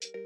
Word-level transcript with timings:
Bonjour 0.00 0.16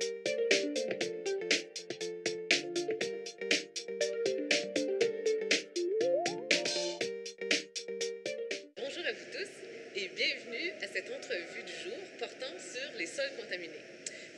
à 9.05 9.13
vous 9.13 9.25
tous 9.33 9.51
et 9.97 10.09
bienvenue 10.15 10.71
à 10.81 10.87
cette 10.87 11.11
entrevue 11.11 11.65
du 11.67 11.73
jour 11.83 11.99
portant 12.21 12.55
sur 12.57 12.99
les 12.99 13.07
sols 13.07 13.33
contaminés. 13.37 13.73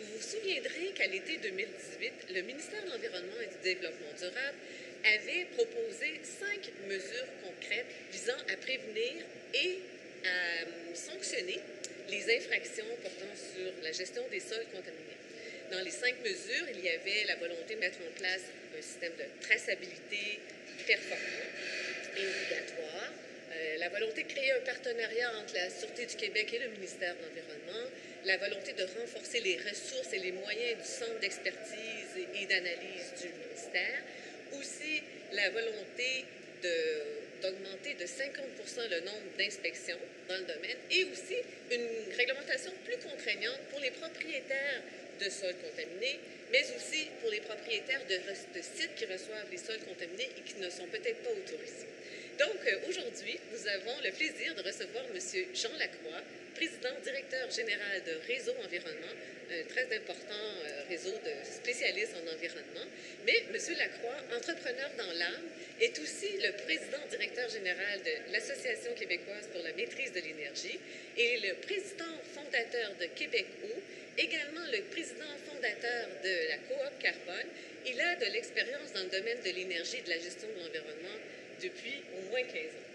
Vous 0.01 0.17
vous 0.17 0.23
souviendrez 0.23 0.95
qu'à 0.95 1.07
l'été 1.07 1.37
2018, 1.37 2.13
le 2.35 2.41
ministère 2.41 2.83
de 2.85 2.91
l'Environnement 2.93 3.41
et 3.43 3.49
du 3.49 3.63
Développement 3.63 4.15
durable 4.17 4.57
avait 5.05 5.45
proposé 5.55 6.19
cinq 6.25 6.73
mesures 6.89 7.29
concrètes 7.45 7.93
visant 8.11 8.41
à 8.51 8.57
prévenir 8.57 9.13
et 9.53 9.81
à 10.25 10.29
euh, 10.63 10.95
sanctionner 10.95 11.61
les 12.09 12.37
infractions 12.39 12.87
portant 13.03 13.37
sur 13.37 13.71
la 13.83 13.93
gestion 13.93 14.23
des 14.31 14.41
sols 14.41 14.65
contaminés. 14.73 15.16
Dans 15.71 15.81
les 15.83 15.91
cinq 15.91 16.15
mesures, 16.23 16.67
il 16.75 16.85
y 16.85 16.89
avait 16.89 17.25
la 17.27 17.35
volonté 17.37 17.75
de 17.75 17.81
mettre 17.81 17.99
en 17.99 18.19
place 18.19 18.43
un 18.77 18.83
système 18.83 19.13
de 19.19 19.25
traçabilité 19.41 20.39
performant 20.87 21.49
et 22.17 22.23
obligatoire, 22.23 23.13
euh, 23.53 23.77
la 23.79 23.89
volonté 23.89 24.23
de 24.23 24.29
créer 24.29 24.53
un 24.53 24.61
partenariat 24.61 25.33
entre 25.43 25.55
la 25.55 25.69
Sûreté 25.69 26.07
du 26.07 26.15
Québec 26.15 26.55
et 26.55 26.59
le 26.61 26.69
ministère 26.69 27.15
de 27.17 27.23
l'Environnement, 27.23 27.91
la 28.25 28.37
volonté 28.37 28.75
de 28.75 28.85
renforcer 29.01 29.41
les 29.41 29.57
ressources 29.57 30.13
et 30.13 30.19
les 30.19 30.33
moyens 30.33 30.79
du 30.79 30.87
centre 30.87 31.19
d'expertise 31.21 32.15
et 32.15 32.47
d'analyse 32.47 33.15
du 33.21 33.29
ministère, 33.29 34.03
aussi 34.53 35.03
la 35.33 35.51
volonté 35.51 36.25
d'augmenter 37.43 37.95
de, 37.95 38.07
50 38.07 38.45
le 38.91 39.01
nombre 39.01 39.37
d'inspections 39.39 39.99
dans 40.29 40.37
le 40.37 40.45
domaine 40.45 40.77
et 40.91 41.05
aussi 41.05 41.37
une 41.71 42.15
réglementation 42.17 42.73
plus 42.85 42.97
contraignante 42.99 43.61
pour 43.71 43.81
les 43.81 43.91
propriétaires 43.91 44.83
de 45.21 45.31
sols 45.31 45.57
contaminés, 45.57 46.21
mais 46.53 46.63
aussi 46.77 47.09
pour 47.21 47.31
les 47.31 47.41
propriétaires 47.41 48.03
de, 48.09 48.61
sites 48.61 48.95
qui 48.97 49.05
reçoivent 49.07 49.51
les 49.51 49.59
sols 49.59 49.81
contaminés 49.89 50.29
et 50.37 50.41
qui 50.43 50.61
ne 50.61 50.71
sont 50.71 50.87
peut-être 50.87 51.23
pas 51.23 51.31
autorisés. 51.31 51.89
Donc, 52.39 52.61
euh, 52.67 52.89
aujourd'hui, 52.89 53.39
nous 53.51 53.67
avons 53.69 53.97
le 54.05 54.11
plaisir 54.13 54.55
de 54.55 54.63
recevoir 54.63 55.05
M. 55.09 55.19
Jean 55.55 55.73
Lacroix, 55.79 56.21
président 56.55 56.93
directeur 57.03 57.51
général 57.51 58.03
de 58.05 58.13
Réseau 58.29 58.53
Environnement, 58.63 59.15
un 59.49 59.65
très 59.69 59.89
important 59.97 60.45
euh, 60.65 60.83
réseau 60.89 61.13
de 61.25 61.33
spécialistes 61.45 62.13
en 62.13 62.35
environnement. 62.35 62.85
Mais 63.25 63.41
M. 63.49 63.57
Lacroix, 63.79 64.17
entrepreneur 64.37 64.91
dans 64.99 65.13
l'âme, 65.17 65.49
est 65.81 65.99
aussi 65.99 66.29
le 66.45 66.53
président 66.65 67.01
directeur 67.09 67.49
général 67.49 68.03
de 68.05 68.33
l'Association 68.33 68.93
québécoise 68.95 69.49
pour 69.53 69.63
la 69.63 69.73
maîtrise 69.73 70.13
de 70.13 70.21
l'énergie 70.21 70.79
et 71.17 71.39
le 71.41 71.55
président 71.65 72.21
fondateur 72.35 72.93
de 73.01 73.07
Québec 73.17 73.47
Eau, 73.65 73.81
également 74.19 74.67
le 74.73 74.83
président 74.93 75.33
fondateur 75.49 76.09
de 76.23 76.49
la 76.49 76.59
coop 76.69 76.99
Carbone. 77.01 77.49
Il 77.87 78.01
a 78.01 78.17
de 78.17 78.27
l'expérience 78.33 78.93
dans 78.93 79.05
le 79.05 79.11
domaine 79.11 79.41
de 79.41 79.51
l'énergie 79.51 79.99
et 79.99 80.03
de 80.03 80.11
la 80.11 80.19
gestion 80.19 80.49
de 80.49 80.61
l'environnement 80.61 81.17
depuis 81.63 82.03
au 82.19 82.31
moins 82.31 82.43
15 82.43 82.55
ans. 82.55 82.87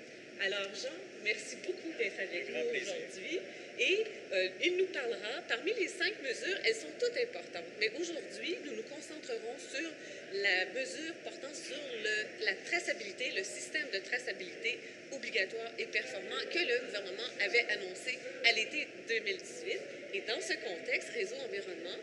Alors, 0.42 0.73
Jean, 0.73 0.98
merci 1.23 1.58
beaucoup 1.58 1.94
d'être 1.98 2.20
avec 2.20 2.50
nous 2.50 2.81
aujourd'hui. 2.81 3.40
Et 3.80 4.04
euh, 4.34 4.50
il 4.64 4.78
nous 4.78 4.88
parlera, 4.88 5.42
parmi 5.48 5.73
les 5.73 5.88
cinq 5.88 6.14
mesures, 6.22 6.58
elles 6.66 6.76
sont 6.76 6.92
toutes 7.00 7.17
importantes, 7.17 7.66
mais 7.80 7.92
aujourd'hui, 8.00 8.58
nous 8.66 8.76
nous 8.76 8.84
concentrerons 8.84 9.58
sur 9.58 9.89
la 10.34 10.66
mesure 10.73 11.14
portant 11.23 11.54
sur 11.54 11.78
le, 12.04 12.45
la 12.45 12.54
traçabilité, 12.66 13.32
le 13.36 13.44
système 13.44 13.88
de 13.94 14.00
traçabilité 14.00 14.80
obligatoire 15.12 15.72
et 15.78 15.86
performant 15.86 16.42
que 16.52 16.59
le 16.59 16.86
gouvernement 16.86 17.30
avait 17.42 17.66
annoncé 17.73 18.17
à 18.45 18.52
l'été 18.54 18.88
2018. 19.08 19.80
Et 20.14 20.22
dans 20.22 20.42
ce 20.42 20.54
contexte, 20.54 21.09
Réseau 21.14 21.36
Environnement, 21.45 21.98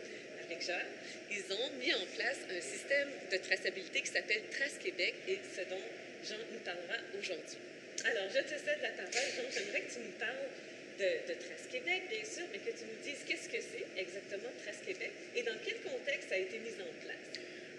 avec 0.45 0.61
Jean, 0.65 0.83
ils 1.31 1.53
ont 1.53 1.69
mis 1.79 1.93
en 1.93 2.05
place 2.15 2.39
un 2.49 2.61
système 2.61 3.09
de 3.31 3.37
traçabilité 3.37 4.01
qui 4.01 4.11
s'appelle 4.11 4.41
Trace 4.51 4.77
Québec 4.83 5.13
et 5.27 5.39
ce 5.55 5.61
dont 5.69 5.83
Jean 6.23 6.39
nous 6.51 6.59
parlera 6.59 6.99
aujourd'hui. 7.15 7.59
Alors, 8.03 8.27
je 8.27 8.41
te 8.43 8.55
cède 8.59 8.79
la 8.81 8.91
parole. 8.95 9.11
Jean, 9.11 9.47
j'aimerais 9.51 9.81
que 9.81 9.91
tu 9.93 9.99
nous 9.99 10.15
parles 10.19 10.47
de, 10.99 11.33
Trace 11.39 11.67
Québec, 11.71 12.11
bien 12.11 12.25
sûr, 12.27 12.43
mais 12.51 12.59
que 12.59 12.75
tu 12.75 12.83
nous 12.83 12.99
dises 13.03 13.23
qu'est-ce 13.23 13.47
que 13.47 13.61
c'est 13.63 13.87
exactement 13.95 14.51
Trace 14.63 14.83
Québec 14.85 15.11
et 15.35 15.43
dans 15.43 15.55
quel 15.63 15.79
contexte 15.79 16.29
ça 16.29 16.35
a 16.35 16.43
été 16.43 16.59
mis 16.59 16.75
en 16.75 16.91
place. 17.03 17.25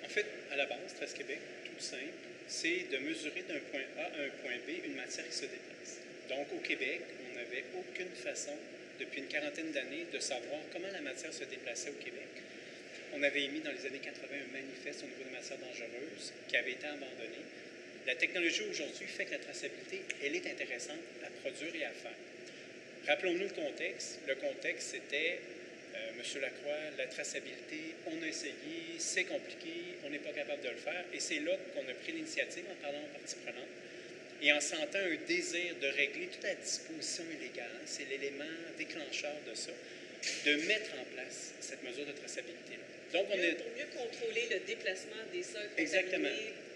En 0.05 0.09
fait, 0.09 0.27
à 0.51 0.57
la 0.57 0.67
base, 0.67 0.95
Trace 0.97 1.13
Québec, 1.13 1.39
tout 1.65 1.81
simple, 1.85 2.17
c'est 2.49 2.89
de 2.91 2.99
mesurer 2.99 3.45
d'un 3.47 3.61
point 3.71 3.85
A 3.99 4.09
à 4.09 4.25
un 4.25 4.33
point 4.41 4.57
B 4.67 4.85
une 4.85 4.97
matière 4.97 5.29
qui 5.29 5.37
se 5.37 5.47
déplace. 5.47 6.01
Donc, 6.29 6.49
au 6.57 6.61
Québec, 6.65 7.01
on 7.31 7.37
n'avait 7.37 7.65
aucune 7.77 8.15
façon, 8.17 8.57
depuis 8.99 9.21
une 9.21 9.29
quarantaine 9.29 9.71
d'années, 9.73 10.07
de 10.13 10.19
savoir 10.19 10.61
comment 10.73 10.91
la 10.93 11.01
matière 11.01 11.33
se 11.33 11.45
déplaçait 11.45 11.91
au 11.91 12.01
Québec. 12.03 12.29
On 13.13 13.23
avait 13.23 13.45
émis 13.45 13.61
dans 13.61 13.73
les 13.73 13.85
années 13.87 14.01
80 14.01 14.29
un 14.33 14.53
manifeste 14.53 15.03
au 15.03 15.07
niveau 15.07 15.25
des 15.25 15.37
matières 15.37 15.59
dangereuses 15.59 16.33
qui 16.49 16.57
avait 16.57 16.73
été 16.73 16.87
abandonné 16.87 17.43
la 18.11 18.17
technologie 18.17 18.65
aujourd'hui 18.69 19.07
fait 19.07 19.25
que 19.25 19.31
la 19.31 19.39
traçabilité, 19.39 20.03
elle 20.25 20.35
est 20.35 20.45
intéressante 20.51 20.99
à 21.23 21.31
produire 21.43 21.77
et 21.77 21.85
à 21.85 21.91
faire. 21.91 22.19
Rappelons-nous 23.07 23.47
le 23.47 23.55
contexte. 23.55 24.19
Le 24.27 24.35
contexte, 24.35 24.91
c'était, 24.91 25.39
euh, 25.95 26.19
M. 26.19 26.43
Lacroix, 26.43 26.91
la 26.99 27.07
traçabilité, 27.07 27.95
on 28.07 28.21
a 28.21 28.27
essayé, 28.27 28.99
c'est 28.99 29.25
compliqué, 29.25 29.95
on 30.05 30.11
n'est 30.11 30.19
pas 30.19 30.33
capable 30.33 30.61
de 30.61 30.71
le 30.71 30.77
faire. 30.77 31.05
Et 31.15 31.21
c'est 31.21 31.39
là 31.39 31.53
qu'on 31.73 31.89
a 31.89 31.95
pris 31.95 32.11
l'initiative 32.11 32.65
en 32.69 32.83
parlant 32.83 32.99
aux 32.99 33.17
parties 33.17 33.37
prenantes 33.45 33.71
et 34.43 34.53
en 34.53 34.61
sentant 34.61 34.99
un 34.99 35.27
désir 35.29 35.77
de 35.81 35.87
régler 35.87 36.27
toute 36.33 36.43
la 36.43 36.57
disposition 36.57 37.23
illégale, 37.39 37.79
c'est 37.85 38.09
l'élément 38.11 38.57
déclencheur 38.77 39.37
de 39.49 39.55
ça, 39.55 39.71
de 40.47 40.67
mettre 40.67 40.91
en 40.99 41.05
place 41.15 41.55
cette 41.61 41.85
mesure 41.85 42.07
de 42.07 42.13
traçabilité-là. 42.13 42.91
Donc, 43.13 43.29
on 43.31 43.39
est... 43.39 43.53
Pour 43.53 43.71
mieux 43.77 43.87
contrôler 43.95 44.49
le 44.51 44.61
déplacement 44.67 45.23
des 45.33 45.45
sols 45.45 45.71
Exactement 45.77 46.29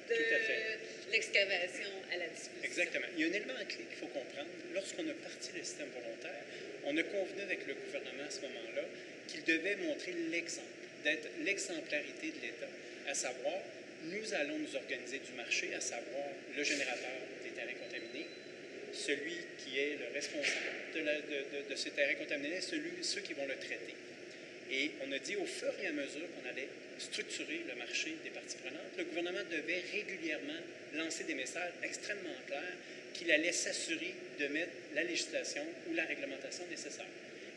de 0.08 1.12
l'excavation 1.12 1.90
à 2.12 2.16
la 2.16 2.26
disposition. 2.28 2.64
Exactement. 2.64 3.06
Il 3.16 3.20
y 3.20 3.24
a 3.24 3.28
un 3.28 3.32
élément 3.32 3.54
clé 3.68 3.84
qu'il 3.88 3.98
faut 3.98 4.12
comprendre. 4.12 4.50
Lorsqu'on 4.74 5.08
a 5.08 5.14
parti 5.14 5.50
le 5.56 5.62
système 5.64 5.88
volontaire, 5.94 6.42
on 6.84 6.96
a 6.96 7.02
convenu 7.02 7.42
avec 7.42 7.66
le 7.66 7.74
gouvernement 7.74 8.24
à 8.26 8.30
ce 8.30 8.40
moment-là 8.42 8.82
qu'il 9.28 9.44
devait 9.44 9.76
montrer 9.76 10.12
l'exemple, 10.30 10.68
d'être 11.04 11.28
l'exemplarité 11.44 12.28
de 12.28 12.40
l'État, 12.42 12.68
à 13.08 13.14
savoir, 13.14 13.56
nous 14.04 14.34
allons 14.34 14.58
nous 14.58 14.76
organiser 14.76 15.18
du 15.18 15.32
marché, 15.32 15.74
à 15.74 15.80
savoir 15.80 16.28
le 16.56 16.62
générateur 16.62 17.20
des 17.42 17.50
terrains 17.50 17.78
contaminés, 17.80 18.26
celui 18.92 19.36
qui 19.58 19.78
est 19.78 19.96
le 19.98 20.12
responsable 20.12 20.92
de, 20.94 21.00
de, 21.00 21.70
de 21.70 21.74
ces 21.74 21.90
terrains 21.90 22.14
contaminés, 22.14 22.60
celui, 22.60 23.02
ceux 23.02 23.22
qui 23.22 23.32
vont 23.32 23.46
le 23.46 23.56
traiter. 23.56 23.94
Et 24.70 24.92
on 25.06 25.12
a 25.12 25.18
dit 25.18 25.36
au 25.36 25.46
fur 25.46 25.72
et 25.82 25.86
à 25.86 25.92
mesure 25.92 26.26
qu'on 26.34 26.48
allait 26.48 26.68
structurer 26.98 27.62
le 27.68 27.74
marché 27.76 28.16
des 28.24 28.30
parties 28.30 28.56
prenantes, 28.56 28.94
le 28.96 29.04
gouvernement 29.04 29.44
devait 29.50 29.82
régulièrement 29.92 30.60
lancer 30.94 31.24
des 31.24 31.34
messages 31.34 31.72
extrêmement 31.82 32.36
clairs 32.46 32.76
qu'il 33.12 33.30
allait 33.30 33.52
s'assurer 33.52 34.14
de 34.38 34.46
mettre 34.48 34.72
la 34.94 35.04
législation 35.04 35.62
ou 35.88 35.94
la 35.94 36.04
réglementation 36.04 36.64
nécessaire. 36.70 37.06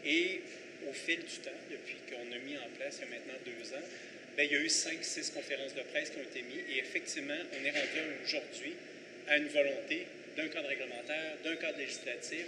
Et 0.05 0.41
au 0.87 0.93
fil 0.93 1.19
du 1.19 1.37
temps, 1.43 1.59
depuis 1.71 1.97
qu'on 2.09 2.31
a 2.31 2.37
mis 2.39 2.57
en 2.57 2.69
place 2.77 2.99
il 3.01 3.09
y 3.09 3.13
a 3.13 3.17
maintenant 3.17 3.39
deux 3.45 3.73
ans, 3.73 3.87
bien, 4.35 4.45
il 4.45 4.51
y 4.51 4.55
a 4.55 4.59
eu 4.61 4.69
cinq, 4.69 5.03
six 5.03 5.31
conférences 5.31 5.73
de 5.73 5.81
presse 5.81 6.11
qui 6.11 6.17
ont 6.17 6.23
été 6.23 6.41
mises 6.43 6.63
et 6.69 6.79
effectivement, 6.79 7.41
on 7.59 7.65
est 7.65 7.71
rendu 7.71 8.23
aujourd'hui 8.23 8.73
à 9.27 9.37
une 9.37 9.47
volonté 9.47 10.05
d'un 10.37 10.47
cadre 10.47 10.67
réglementaire, 10.67 11.37
d'un 11.43 11.55
cadre 11.55 11.79
législatif, 11.79 12.45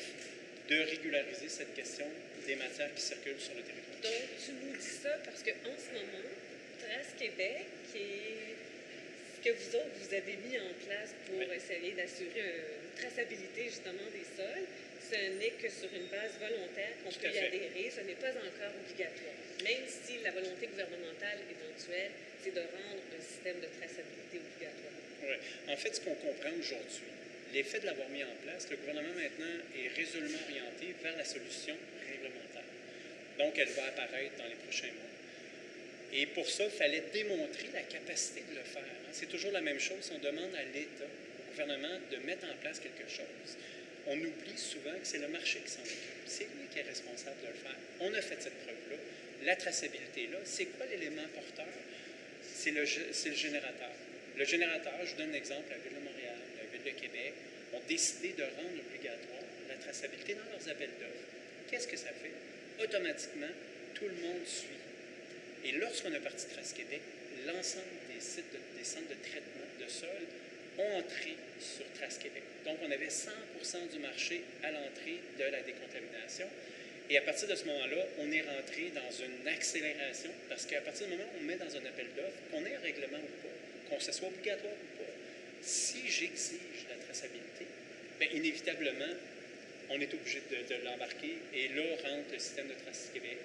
de 0.70 0.76
régulariser 0.76 1.50
cette 1.50 1.74
question 1.74 2.06
des 2.46 2.56
matières 2.56 2.94
qui 2.94 3.02
circulent 3.02 3.40
sur 3.40 3.56
le 3.56 3.62
territoire. 3.62 4.02
Donc, 4.04 4.30
tu 4.46 4.52
nous 4.54 4.78
dis 4.78 4.86
ça 4.86 5.10
parce 5.26 5.42
qu'en 5.42 5.76
ce 5.78 5.94
moment, 5.94 6.30
Trace 6.90 7.14
Québec, 7.20 7.70
est 7.94 8.58
ce 9.38 9.46
que 9.46 9.54
vous 9.54 9.76
autres, 9.78 9.94
vous 10.02 10.10
avez 10.10 10.36
mis 10.42 10.58
en 10.58 10.74
place 10.90 11.14
pour 11.30 11.38
essayer 11.54 11.94
d'assurer 11.94 12.42
une 12.42 12.98
traçabilité 12.98 13.70
justement 13.70 14.10
des 14.10 14.26
sols, 14.26 14.66
ce 14.98 15.38
n'est 15.38 15.54
que 15.62 15.70
sur 15.70 15.86
une 15.94 16.10
base 16.10 16.34
volontaire 16.42 16.98
qu'on 17.06 17.14
peut 17.14 17.30
y 17.30 17.38
adhérer, 17.38 17.94
ce 17.94 18.02
n'est 18.02 18.18
pas 18.18 18.34
encore 18.34 18.74
obligatoire. 18.74 19.38
Même 19.62 19.86
si 19.86 20.18
la 20.26 20.32
volonté 20.34 20.66
gouvernementale 20.66 21.46
éventuelle, 21.46 22.10
c'est 22.42 22.58
de 22.58 22.66
rendre 22.66 23.06
un 23.06 23.22
système 23.22 23.62
de 23.62 23.70
traçabilité 23.70 24.42
obligatoire. 24.42 24.98
Oui. 25.30 25.38
En 25.70 25.78
fait, 25.78 25.94
ce 25.94 26.02
qu'on 26.02 26.18
comprend 26.18 26.58
aujourd'hui, 26.58 27.14
l'effet 27.54 27.82
de 27.82 27.86
l'avoir 27.86 28.10
mis 28.10 28.24
en 28.24 28.34
place, 28.42 28.66
le 28.66 28.78
gouvernement 28.82 29.14
maintenant 29.14 29.62
est 29.78 29.94
résolument 29.94 30.42
orienté 30.42 30.98
vers 31.06 31.18
la 31.18 31.26
solution 31.26 31.78
réglementaire. 32.02 32.66
Donc, 33.38 33.54
elle 33.62 33.78
va 33.78 33.86
apparaître 33.94 34.42
dans 34.42 34.50
les 34.50 34.58
prochains 34.66 34.90
mois. 34.90 35.09
Et 36.14 36.26
pour 36.28 36.50
ça, 36.50 36.66
il 36.66 36.72
fallait 36.72 37.04
démontrer 37.14 37.70
la 37.74 37.82
capacité 37.82 38.44
de 38.50 38.56
le 38.56 38.64
faire. 38.64 38.82
Hein. 38.82 39.10
C'est 39.12 39.30
toujours 39.30 39.52
la 39.52 39.62
même 39.62 39.80
chose. 39.80 40.12
On 40.14 40.20
demande 40.20 40.54
à 40.56 40.64
l'État, 40.64 41.06
au 41.06 41.52
gouvernement, 41.52 42.00
de 42.12 42.18
mettre 42.26 42.46
en 42.46 42.56
place 42.62 42.80
quelque 42.80 43.10
chose. 43.10 43.58
On 44.08 44.18
oublie 44.18 44.58
souvent 44.58 44.94
que 44.94 45.06
c'est 45.06 45.20
le 45.20 45.28
marché 45.28 45.60
qui 45.60 45.72
s'en 45.72 45.82
occupe. 45.82 46.26
C'est 46.26 46.46
lui 46.46 46.68
qui 46.72 46.80
est 46.80 46.84
responsable 46.84 47.38
de 47.42 47.48
le 47.48 47.54
faire. 47.54 47.76
On 48.00 48.14
a 48.14 48.22
fait 48.22 48.42
cette 48.42 48.58
preuve-là. 48.66 48.98
La 49.46 49.56
traçabilité-là, 49.56 50.40
c'est 50.44 50.66
quoi 50.66 50.86
l'élément 50.88 51.28
porteur? 51.34 51.68
C'est 52.44 52.72
le, 52.72 52.82
le 52.82 53.36
générateur. 53.36 53.92
Le 54.38 54.46
générateur, 54.46 54.94
je 55.04 55.12
vous 55.12 55.18
donne 55.18 55.32
un 55.32 55.38
exemple, 55.38 55.70
la 55.70 55.78
Ville 55.78 56.00
de 56.00 56.04
Montréal, 56.04 56.36
de 56.86 56.92
Québec 56.92 57.34
ont 57.74 57.82
décidé 57.88 58.30
de 58.30 58.44
rendre 58.44 58.80
obligatoire 58.88 59.44
la 59.68 59.76
traçabilité 59.76 60.34
dans 60.34 60.50
leurs 60.52 60.70
appels 60.70 60.96
d'offres. 61.00 61.30
Qu'est-ce 61.70 61.88
que 61.88 61.98
ça 61.98 62.10
fait? 62.10 62.84
Automatiquement, 62.84 63.54
tout 63.94 64.06
le 64.06 64.16
monde 64.16 64.46
suit. 64.46 64.79
Et 65.66 65.72
lorsqu'on 65.74 66.14
a 66.14 66.20
parti 66.20 66.46
Trace 66.48 66.74
Québec, 66.74 67.02
l'ensemble 67.46 67.86
des 68.14 68.22
sites, 68.22 68.46
des 68.78 68.84
centres 68.84 69.10
de 69.10 69.20
traitement 69.22 69.68
de 69.80 69.90
sol 69.90 70.24
ont 70.78 71.00
entré 71.00 71.36
sur 71.60 71.86
Trace 71.94 72.18
Québec. 72.18 72.44
Donc, 72.66 72.78
on 72.84 72.92
avait 72.92 73.08
100% 73.08 73.92
du 73.92 74.00
marché 74.00 74.42
à 74.64 74.72
l'entrée 74.72 75.20
de 75.38 75.44
la 75.44 75.62
décontamination. 75.62 76.48
Et 77.10 77.18
à 77.18 77.22
partir 77.22 77.48
de 77.48 77.56
ce 77.56 77.66
moment-là, 77.66 78.06
on 78.20 78.32
est 78.32 78.42
rentré 78.42 78.92
dans 78.94 79.12
une 79.12 79.48
accélération 79.48 80.30
parce 80.48 80.66
qu'à 80.66 80.80
partir 80.82 81.08
du 81.08 81.14
moment 81.14 81.28
où 81.34 81.42
on 81.42 81.44
met 81.44 81.56
dans 81.56 81.76
un 81.76 81.86
appel 81.86 82.08
d'offres, 82.16 82.38
qu'on 82.52 82.64
ait 82.66 82.76
un 82.76 82.82
règlement 82.82 83.18
ou 83.18 83.42
pas, 83.42 83.90
qu'on 83.90 84.00
ce 84.00 84.12
soit 84.12 84.28
obligatoire 84.28 84.74
ou 84.74 85.04
pas, 85.04 85.10
si 85.62 86.08
j'exige 86.08 86.86
la 86.88 87.04
traçabilité, 87.04 87.66
bien, 88.20 88.30
inévitablement, 88.32 89.14
on 89.90 90.00
est 90.00 90.14
obligé 90.14 90.42
de, 90.52 90.86
l'embarquer 90.86 91.38
et 91.54 91.70
là 91.70 91.84
rentre 92.04 92.32
le 92.32 92.40
système 92.40 92.68
de 92.68 92.74
Trace 92.74 93.10
Québec 93.12 93.38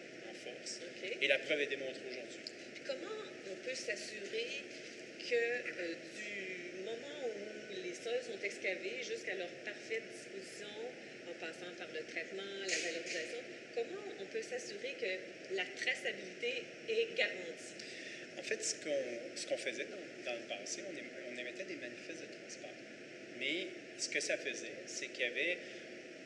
Et 1.20 1.29
la 1.29 1.38
preuve 1.38 1.61
est 1.61 1.67
démontrée 1.67 2.05
aujourd'hui. 2.11 2.44
Comment 2.87 3.20
on 3.50 3.56
peut 3.64 3.75
s'assurer 3.75 4.64
que 5.19 5.35
euh, 5.35 5.94
du 6.17 6.85
moment 6.85 7.20
où 7.25 7.82
les 7.82 7.94
sols 7.94 8.20
sont 8.20 8.41
excavés 8.44 9.00
jusqu'à 9.02 9.35
leur 9.35 9.49
parfaite 9.64 10.02
disposition, 10.12 10.69
en 11.29 11.35
passant 11.41 11.73
par 11.79 11.88
le 11.94 12.05
traitement, 12.12 12.44
la 12.61 12.76
valorisation, 12.76 13.41
comment 13.75 14.05
on 14.20 14.26
peut 14.26 14.43
s'assurer 14.43 14.96
que 15.00 15.56
la 15.56 15.64
traçabilité 15.81 16.64
est 16.88 17.17
garantie? 17.17 17.81
En 18.38 18.43
fait, 18.43 18.62
ce 18.62 19.47
qu'on 19.47 19.56
faisait 19.56 19.87
dans, 20.26 20.35
le 20.35 20.44
passé, 20.49 20.82
on, 20.85 20.93
on 20.93 21.38
émettait 21.38 21.64
des 21.64 21.76
manifestes 21.76 22.20
de 22.20 22.32
transport. 22.43 22.76
Mais 23.38 23.69
ce 23.99 24.08
que 24.08 24.20
ça 24.20 24.37
faisait, 24.37 24.76
c'est 24.87 25.06
qu'il 25.06 25.25
y 25.25 25.29
avait 25.29 25.58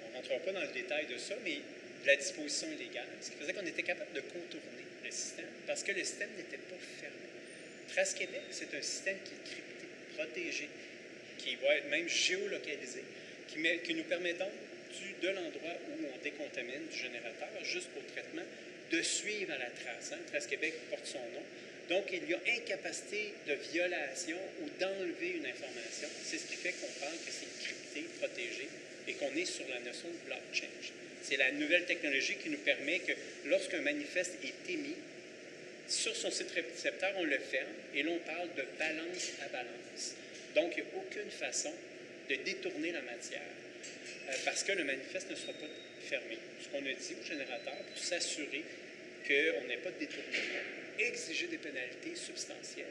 on 0.09 0.11
ne 0.11 0.17
rentrera 0.17 0.38
pas 0.41 0.53
dans 0.53 0.61
le 0.61 0.73
détail 0.73 1.06
de 1.06 1.19
ça, 1.19 1.35
mais 1.44 1.59
de 2.03 2.06
la 2.06 2.17
disposition 2.17 2.69
illégale, 2.73 3.09
ce 3.21 3.31
qui 3.31 3.37
faisait 3.37 3.53
qu'on 3.53 3.67
était 3.67 3.83
capable 3.83 4.12
de 4.12 4.21
contourner 4.21 4.85
le 5.05 5.11
système 5.11 5.49
parce 5.69 5.83
que 5.83 5.93
le 5.93 6.03
système 6.03 6.31
n'était 6.37 6.56
pas 6.56 6.81
fermé. 6.99 7.29
Trace 7.93 8.15
Québec, 8.15 8.41
c'est 8.50 8.75
un 8.75 8.81
système 8.81 9.19
qui 9.23 9.35
est 9.35 9.53
crypté, 9.53 9.87
protégé, 10.17 10.69
qui 11.37 11.56
va 11.56 11.77
être 11.77 11.91
même 11.91 12.09
géolocalisé, 12.09 13.05
qui, 13.49 13.95
nous 13.95 14.05
permet 14.05 14.33
donc, 14.33 14.50
du, 14.99 15.27
de 15.27 15.29
l'endroit 15.29 15.77
où 15.91 16.05
on 16.15 16.23
décontamine 16.25 16.89
du 16.91 16.97
générateur 16.97 17.49
jusqu'au 17.62 18.00
traitement, 18.12 18.43
de 18.91 19.03
suivre 19.03 19.53
à 19.53 19.59
la 19.59 19.69
trace. 19.69 20.12
Hein. 20.12 20.19
Trace 20.29 20.47
Québec 20.47 20.73
porte 20.89 21.05
son 21.05 21.19
nom. 21.19 21.45
Donc, 21.88 22.05
il 22.12 22.29
y 22.29 22.35
a 22.35 22.40
incapacité 22.58 23.32
de 23.46 23.55
violation 23.73 24.37
ou 24.62 24.69
d'enlever 24.79 25.37
une 25.38 25.46
information. 25.46 26.08
C'est 26.23 26.38
ce 26.38 26.46
qui 26.46 26.56
fait 26.56 26.73
qu'on 26.73 27.00
parle 27.00 27.17
que 27.25 27.31
c'est 27.31 27.64
crypté, 27.64 28.05
protégé, 28.19 28.69
et 29.06 29.14
qu'on 29.14 29.35
est 29.35 29.46
sur 29.46 29.67
la 29.69 29.81
notion 29.81 30.08
de 30.08 30.26
blockchain. 30.26 30.69
C'est 31.23 31.38
la 31.38 31.50
nouvelle 31.52 31.87
technologie 31.87 32.37
qui 32.37 32.50
nous 32.50 32.58
permet 32.58 32.99
que 33.00 33.12
lorsqu'un 33.46 33.81
manifeste 33.81 34.37
est 34.44 34.73
émis, 34.73 34.96
sur 35.88 36.14
son 36.14 36.31
site 36.31 36.50
récepteur, 36.50 37.12
on 37.17 37.25
le 37.25 37.38
ferme 37.38 37.73
et 37.94 38.02
l'on 38.02 38.19
parle 38.19 38.49
de 38.55 38.64
balance 38.79 39.32
à 39.43 39.49
balance. 39.49 40.14
Donc, 40.55 40.75
il 40.76 40.85
n'y 40.85 40.90
a 40.90 40.99
aucune 40.99 41.31
façon 41.31 41.73
de 42.29 42.35
détourner 42.35 42.93
la 42.93 43.00
matière 43.00 43.40
euh, 44.29 44.32
parce 44.44 44.62
que 44.62 44.73
le 44.73 44.85
manifeste 44.85 45.31
ne 45.31 45.37
sera 45.37 45.55
pas 45.55 45.67
fermé. 46.06 46.38
Ce 46.62 46.69
qu'on 46.69 46.85
a 46.85 46.93
dit 46.93 47.17
au 47.19 47.26
générateur 47.26 47.75
pour 47.75 47.99
s'assurer 48.02 48.62
qu'on 49.26 49.67
n'ait 49.67 49.79
pas 49.79 49.90
de 49.90 49.99
détournement, 49.99 50.38
exiger 50.99 51.47
des 51.47 51.59
pénalités 51.59 52.15
substantielles. 52.15 52.87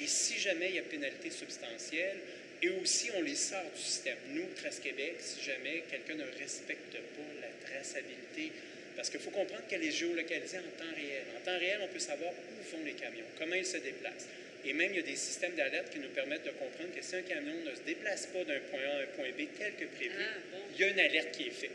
Et 0.00 0.06
si 0.06 0.38
jamais 0.38 0.70
il 0.70 0.74
y 0.76 0.78
a 0.78 0.82
pénalité 0.82 1.30
substantielle, 1.30 2.16
et 2.62 2.70
aussi, 2.70 3.10
on 3.14 3.22
les 3.22 3.34
sort 3.34 3.64
du 3.74 3.80
système. 3.80 4.16
Nous, 4.30 4.46
Trace 4.56 4.80
Québec, 4.80 5.16
si 5.20 5.44
jamais 5.44 5.84
quelqu'un 5.90 6.14
ne 6.14 6.24
respecte 6.38 6.92
pas 6.92 7.40
la 7.40 7.68
traçabilité, 7.68 8.52
parce 8.96 9.10
qu'il 9.10 9.20
faut 9.20 9.30
comprendre 9.30 9.62
qu'elle 9.68 9.84
est 9.84 9.90
géolocalisée 9.90 10.58
en 10.58 10.82
temps 10.82 10.94
réel. 10.96 11.24
En 11.36 11.44
temps 11.44 11.58
réel, 11.58 11.80
on 11.82 11.88
peut 11.88 11.98
savoir 11.98 12.32
où 12.32 12.76
vont 12.76 12.84
les 12.84 12.94
camions, 12.94 13.26
comment 13.38 13.54
ils 13.54 13.66
se 13.66 13.76
déplacent. 13.76 14.26
Et 14.64 14.72
même, 14.72 14.90
il 14.92 14.96
y 14.96 15.00
a 15.00 15.02
des 15.02 15.16
systèmes 15.16 15.54
d'alerte 15.54 15.90
qui 15.92 15.98
nous 15.98 16.08
permettent 16.08 16.44
de 16.44 16.50
comprendre 16.50 16.94
que 16.96 17.04
si 17.04 17.14
un 17.14 17.22
camion 17.22 17.54
ne 17.62 17.74
se 17.74 17.82
déplace 17.82 18.26
pas 18.26 18.42
d'un 18.42 18.58
point 18.70 18.80
A 18.80 18.96
à 18.96 19.02
un 19.02 19.06
point 19.14 19.30
B 19.30 19.46
tel 19.58 19.74
que 19.74 19.84
prévu, 19.94 20.14
ah, 20.18 20.56
il 20.74 20.80
y 20.80 20.84
a 20.84 20.88
une 20.88 20.98
alerte 20.98 21.36
qui 21.36 21.48
est 21.48 21.50
faite. 21.50 21.70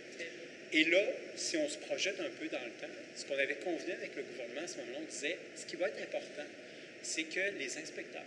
Et 0.73 0.85
là, 0.85 1.03
si 1.35 1.57
on 1.57 1.67
se 1.67 1.77
projette 1.77 2.19
un 2.19 2.29
peu 2.39 2.47
dans 2.47 2.63
le 2.63 2.71
temps, 2.79 2.93
ce 3.15 3.25
qu'on 3.25 3.37
avait 3.37 3.55
convenu 3.55 3.91
avec 3.91 4.15
le 4.15 4.23
gouvernement 4.23 4.61
à 4.61 4.67
ce 4.67 4.77
moment-là, 4.77 4.99
on 5.01 5.11
disait, 5.11 5.37
ce 5.55 5.65
qui 5.65 5.75
va 5.75 5.87
être 5.87 6.01
important, 6.01 6.47
c'est 7.03 7.23
que 7.23 7.57
les 7.59 7.77
inspecteurs, 7.77 8.23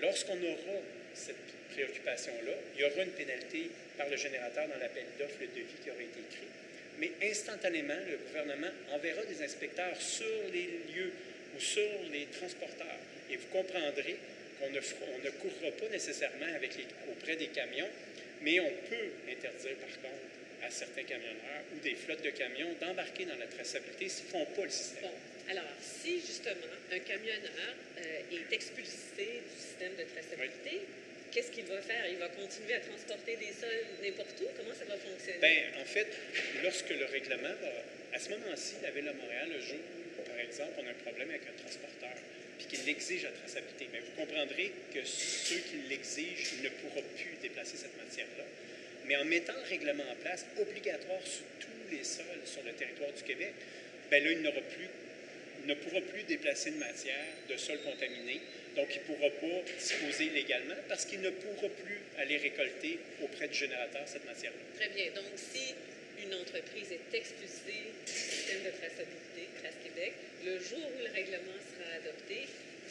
lorsqu'on 0.00 0.38
aura 0.42 0.80
cette 1.14 1.36
préoccupation-là. 1.78 2.52
Il 2.74 2.80
y 2.80 2.84
aura 2.84 3.02
une 3.02 3.10
pénalité 3.10 3.70
par 3.96 4.08
le 4.08 4.16
générateur 4.16 4.66
dans 4.68 4.78
l'appel 4.78 5.04
d'offres, 5.18 5.40
le 5.40 5.46
devis 5.48 5.78
qui 5.82 5.90
aura 5.90 6.02
été 6.02 6.20
écrit. 6.20 6.50
Mais 6.98 7.12
instantanément, 7.30 7.98
le 8.10 8.16
gouvernement 8.16 8.72
enverra 8.92 9.22
des 9.24 9.42
inspecteurs 9.42 10.00
sur 10.00 10.42
les 10.52 10.68
lieux 10.94 11.12
ou 11.56 11.60
sur 11.60 11.88
les 12.12 12.26
transporteurs. 12.26 13.00
Et 13.30 13.36
vous 13.36 13.46
comprendrez 13.52 14.16
qu'on 14.58 14.70
ne, 14.70 14.80
ne 14.80 15.30
courra 15.30 15.70
pas 15.78 15.88
nécessairement 15.90 16.46
auprès 17.10 17.36
des 17.36 17.48
camions, 17.48 17.88
mais 18.42 18.58
on 18.60 18.72
peut 18.88 19.10
interdire 19.30 19.76
par 19.76 20.02
contre 20.02 20.37
à 20.64 20.70
certains 20.70 21.04
camionneurs 21.04 21.64
ou 21.74 21.78
des 21.80 21.94
flottes 21.94 22.22
de 22.22 22.30
camions 22.30 22.74
d'embarquer 22.80 23.24
dans 23.24 23.36
la 23.36 23.46
traçabilité 23.46 24.08
s'ils 24.08 24.26
ne 24.26 24.30
font 24.30 24.44
pas 24.46 24.64
le 24.64 24.70
système. 24.70 25.02
Bon, 25.02 25.14
alors 25.50 25.72
si 25.80 26.20
justement 26.20 26.72
un 26.92 26.98
camionneur 26.98 27.74
euh, 27.98 28.32
est 28.32 28.52
expulsé 28.52 29.42
du 29.44 29.56
système 29.60 29.92
de 29.96 30.04
traçabilité, 30.04 30.82
qu'est-ce 31.30 31.50
qu'il 31.50 31.64
va 31.66 31.80
faire? 31.80 32.06
Il 32.10 32.18
va 32.18 32.28
continuer 32.28 32.74
à 32.74 32.80
transporter 32.80 33.36
des 33.36 33.52
sols 33.52 33.86
n'importe 34.02 34.40
où? 34.40 34.48
Comment 34.56 34.74
ça 34.74 34.84
va 34.84 34.96
fonctionner? 34.96 35.38
Bien, 35.40 35.82
en 35.82 35.84
fait, 35.84 36.08
lorsque 36.62 36.90
le 36.90 37.04
règlement 37.06 37.54
va. 37.60 37.72
À 38.10 38.18
ce 38.18 38.30
moment-ci, 38.30 38.76
la 38.82 38.90
Ville 38.90 39.04
de 39.04 39.12
Montréal, 39.12 39.48
le 39.52 39.60
jour 39.60 39.76
où, 40.18 40.22
par 40.22 40.40
exemple, 40.40 40.72
on 40.78 40.86
a 40.86 40.90
un 40.90 41.00
problème 41.04 41.28
avec 41.28 41.42
un 41.42 41.60
transporteur, 41.60 42.16
puis 42.56 42.66
qu'il 42.66 42.88
exige 42.88 43.24
la 43.24 43.32
traçabilité, 43.32 43.86
bien, 43.92 44.00
vous 44.00 44.24
comprendrez 44.24 44.72
que 44.94 45.04
ceux 45.04 45.58
qui 45.58 45.76
l'exigent 45.90 46.56
ne 46.64 46.70
pourront 46.70 47.04
plus 47.16 47.36
déplacer 47.42 47.76
cette 47.76 47.96
matière-là. 47.98 48.44
Mais 49.08 49.16
en 49.16 49.24
mettant 49.24 49.54
le 49.54 49.68
règlement 49.68 50.04
en 50.04 50.14
place, 50.16 50.44
obligatoire 50.60 51.22
sur 51.24 51.44
tous 51.60 51.90
les 51.90 52.04
sols 52.04 52.44
sur 52.44 52.62
le 52.62 52.72
territoire 52.72 53.10
du 53.12 53.22
Québec, 53.22 53.52
bien 54.10 54.20
là, 54.20 54.32
il 54.32 54.42
ne 55.66 55.74
pourra 55.74 56.00
plus 56.02 56.22
déplacer 56.24 56.70
de 56.72 56.76
matière 56.76 57.24
de 57.48 57.56
sol 57.56 57.78
contaminé, 57.80 58.40
donc 58.76 58.88
il 58.94 59.00
ne 59.00 59.16
pourra 59.16 59.30
pas 59.30 59.62
disposer 59.78 60.30
légalement 60.30 60.76
parce 60.88 61.04
qu'il 61.06 61.20
ne 61.20 61.30
pourra 61.30 61.68
plus 61.68 61.98
aller 62.18 62.36
récolter 62.36 62.98
auprès 63.22 63.48
du 63.48 63.54
générateur 63.54 64.02
cette 64.06 64.26
matière-là. 64.26 64.58
Très 64.76 64.94
bien. 64.94 65.10
Donc, 65.14 65.32
si 65.36 65.74
une 66.22 66.34
entreprise 66.34 66.92
est 66.92 67.16
expulsée 67.16 67.90
du 68.06 68.12
système 68.12 68.62
de 68.64 68.70
traçabilité, 68.70 69.48
Trace 69.62 69.74
Québec, 69.82 70.12
le 70.44 70.58
jour 70.58 70.78
où 70.78 70.98
le 71.02 71.10
règlement 71.12 71.58
sera 71.58 71.96
adopté, 71.96 72.46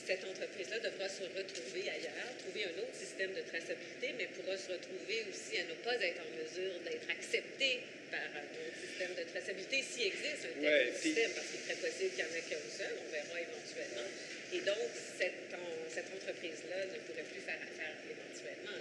cette 0.07 0.23
entreprise-là 0.23 0.79
devra 0.79 1.11
se 1.11 1.27
retrouver 1.35 1.83
ailleurs, 1.91 2.31
trouver 2.39 2.63
un 2.63 2.79
autre 2.79 2.95
système 2.95 3.35
de 3.35 3.43
traçabilité, 3.43 4.15
mais 4.15 4.31
pourra 4.39 4.55
se 4.55 4.71
retrouver 4.71 5.27
aussi 5.27 5.59
à 5.59 5.67
ne 5.67 5.75
pas 5.83 5.99
être 5.99 6.23
en 6.23 6.31
mesure 6.31 6.79
d'être 6.87 7.11
acceptée 7.11 7.83
par 8.07 8.23
un 8.23 8.47
autre 8.55 8.79
système 8.79 9.11
de 9.19 9.27
traçabilité, 9.27 9.83
s'il 9.83 10.07
existe 10.07 10.47
un 10.47 10.55
tel 10.63 10.95
système, 10.95 11.31
parce 11.35 11.51
qu'il 11.51 11.59
est 11.59 11.67
très 11.67 11.79
possible 11.83 12.11
qu'il 12.15 12.23
n'y 12.23 12.31
en 12.31 12.35
ait 12.39 12.47
qu'un 12.47 12.67
seul, 12.71 12.93
on 13.03 13.07
verra 13.11 13.35
éventuellement. 13.35 14.07
Et 14.55 14.61
donc, 14.63 14.87
cette, 14.95 15.43
cette 15.91 16.07
entreprise-là 16.07 16.79
ne 16.87 16.99
pourrait 17.03 17.27
plus 17.27 17.43
faire 17.43 17.59
affaire 17.59 17.95
éventuellement. 18.07 18.79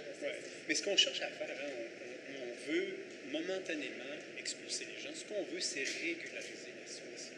Mais 0.63 0.75
ce 0.79 0.83
qu'on 0.83 0.95
cherche 0.95 1.19
à 1.19 1.27
faire, 1.27 1.51
hein, 1.51 1.75
on, 2.39 2.71
veut 2.71 3.03
momentanément 3.31 4.15
expulser 4.39 4.87
les 4.87 5.03
gens. 5.03 5.11
Ce 5.11 5.25
qu'on 5.27 5.43
veut, 5.43 5.59
c'est 5.59 5.83
régulariser 5.83 6.71
la 6.71 6.87
situation. 6.87 7.35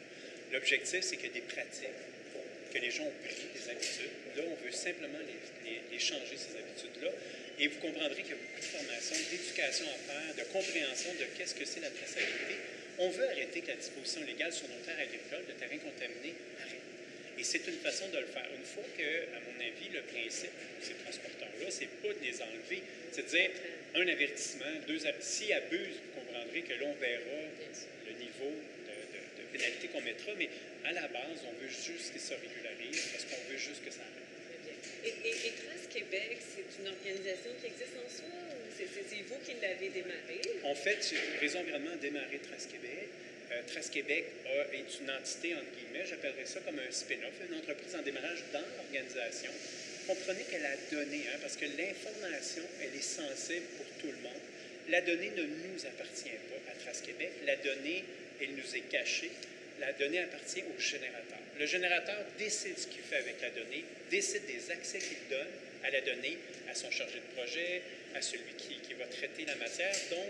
L'objectif, 0.53 1.01
c'est 1.01 1.17
que 1.17 1.27
des 1.33 1.41
pratiques 1.41 1.97
que 2.71 2.77
les 2.77 2.91
gens 2.91 3.03
ont 3.03 3.19
pris 3.23 3.35
des 3.53 3.69
habitudes. 3.69 4.15
Là, 4.37 4.43
on 4.47 4.55
veut 4.63 4.71
simplement 4.71 5.19
les, 5.19 5.99
changer, 5.99 6.37
ces 6.37 6.55
habitudes-là. 6.55 7.11
Et 7.59 7.67
vous 7.67 7.79
comprendrez 7.79 8.23
qu'il 8.23 8.31
y 8.31 8.39
a 8.39 8.41
beaucoup 8.41 8.61
de 8.61 8.71
formation, 8.71 9.15
d'éducation 9.31 9.85
à 9.85 9.99
faire, 10.07 10.31
de 10.37 10.45
compréhension 10.53 11.11
de 11.19 11.25
qu'est-ce 11.35 11.55
que 11.55 11.65
c'est 11.65 11.81
la 11.81 11.91
traçabilité. 11.91 12.55
On 12.99 13.09
veut 13.09 13.27
arrêter 13.27 13.61
que 13.61 13.67
la 13.67 13.75
disposition 13.75 14.23
légale 14.23 14.53
sur 14.53 14.67
nos 14.69 14.79
terres 14.85 14.99
agricoles, 14.99 15.43
de 15.47 15.55
terrains 15.59 15.83
contaminés, 15.83 16.35
arrête. 16.63 16.87
Et 17.37 17.43
c'est 17.43 17.67
une 17.67 17.79
façon 17.83 18.07
de 18.09 18.19
le 18.19 18.27
faire. 18.27 18.47
Une 18.55 18.63
fois 18.63 18.83
que, 18.97 19.09
à 19.35 19.39
mon 19.43 19.55
avis, 19.59 19.91
le 19.91 20.01
principe 20.07 20.51
de 20.51 20.83
ces 20.83 20.95
transporteurs-là, 21.03 21.67
c'est 21.67 21.91
pas 21.99 22.15
de 22.15 22.23
les 22.23 22.41
enlever, 22.41 22.83
c'est 23.11 23.23
de 23.23 23.31
dire 23.31 23.51
un 23.95 24.07
avertissement, 24.07 24.71
deux 24.87 24.99
s'ils 25.19 25.53
abusent, 25.53 25.99
vous 25.99 26.19
comprendrez 26.19 26.61
que 26.61 26.73
là, 26.73 26.87
on 26.87 26.95
verra 26.99 27.39
le 28.07 28.13
niveau 28.19 28.51
de, 28.51 28.95
de 29.41 29.47
pénalité 29.51 29.87
qu'on 29.87 30.01
mettra, 30.01 30.31
mais 30.37 30.49
à 30.85 30.91
la 30.91 31.07
base, 31.07 31.43
on 31.45 31.53
veut 31.61 31.69
juste 31.69 32.13
que 32.13 32.19
ça 32.19 32.35
régularise 32.35 33.09
parce 33.11 33.25
qu'on 33.25 33.51
veut 33.51 33.57
juste 33.57 33.83
que 33.83 33.91
ça 33.91 34.01
arrête. 34.01 34.29
Et, 35.03 35.27
et, 35.27 35.31
et 35.47 35.51
Trace 35.51 35.87
Québec, 35.91 36.37
c'est 36.39 36.81
une 36.81 36.87
organisation 36.89 37.51
qui 37.59 37.67
existe 37.67 37.95
en 37.95 38.09
soi 38.09 38.27
ou 38.27 38.59
c'est 38.77 39.23
vous 39.27 39.39
qui 39.45 39.53
l'avez 39.61 39.89
démarré? 39.89 40.41
En 40.63 40.75
fait, 40.75 40.99
Réseau 41.39 41.59
environnement 41.59 41.91
a 41.93 41.97
démarré 41.97 42.39
Trace 42.39 42.67
Québec. 42.67 43.07
Euh, 43.51 43.61
Trace 43.67 43.89
Québec 43.89 44.25
est 44.71 45.01
une 45.01 45.09
entité, 45.11 45.55
entre 45.55 45.71
guillemets, 45.75 46.05
j'appellerais 46.05 46.45
ça 46.45 46.59
comme 46.61 46.79
un 46.79 46.91
spin-off, 46.91 47.33
une 47.49 47.57
entreprise 47.57 47.95
en 47.95 48.01
démarrage 48.01 48.43
dans 48.53 48.61
l'organisation. 48.77 49.51
Comprenez 50.07 50.43
qu'elle 50.43 50.65
a 50.65 50.75
donné, 50.91 51.23
hein, 51.27 51.37
parce 51.41 51.55
que 51.55 51.65
l'information, 51.65 52.63
elle 52.81 52.95
est 52.95 53.01
sensible 53.01 53.65
pour 53.77 53.85
tout 54.01 54.07
le 54.07 54.21
monde. 54.21 54.41
La 54.89 55.01
donnée 55.01 55.31
ne 55.35 55.43
nous 55.43 55.85
appartient 55.85 56.29
pas 56.29 56.71
à 56.71 56.75
Trace 56.75 57.01
Québec. 57.01 57.31
La 57.45 57.55
donnée, 57.57 58.03
elle 58.41 58.55
nous 58.55 58.75
est 58.75 58.87
cachée 58.89 59.31
la 59.79 59.93
donnée 59.93 60.19
appartient 60.19 60.63
au 60.63 60.79
générateur. 60.79 61.39
Le 61.59 61.65
générateur 61.65 62.17
décide 62.37 62.77
ce 62.77 62.87
qu'il 62.87 63.01
fait 63.01 63.17
avec 63.17 63.41
la 63.41 63.49
donnée, 63.49 63.83
décide 64.09 64.45
des 64.45 64.71
accès 64.71 64.99
qu'il 64.99 65.27
donne 65.29 65.47
à 65.83 65.89
la 65.89 66.01
donnée, 66.01 66.37
à 66.69 66.75
son 66.75 66.91
chargé 66.91 67.15
de 67.15 67.35
projet, 67.35 67.81
à 68.15 68.21
celui 68.21 68.53
qui, 68.57 68.93
va 68.93 69.05
traiter 69.05 69.45
la 69.45 69.55
matière. 69.55 69.93
Donc, 70.09 70.27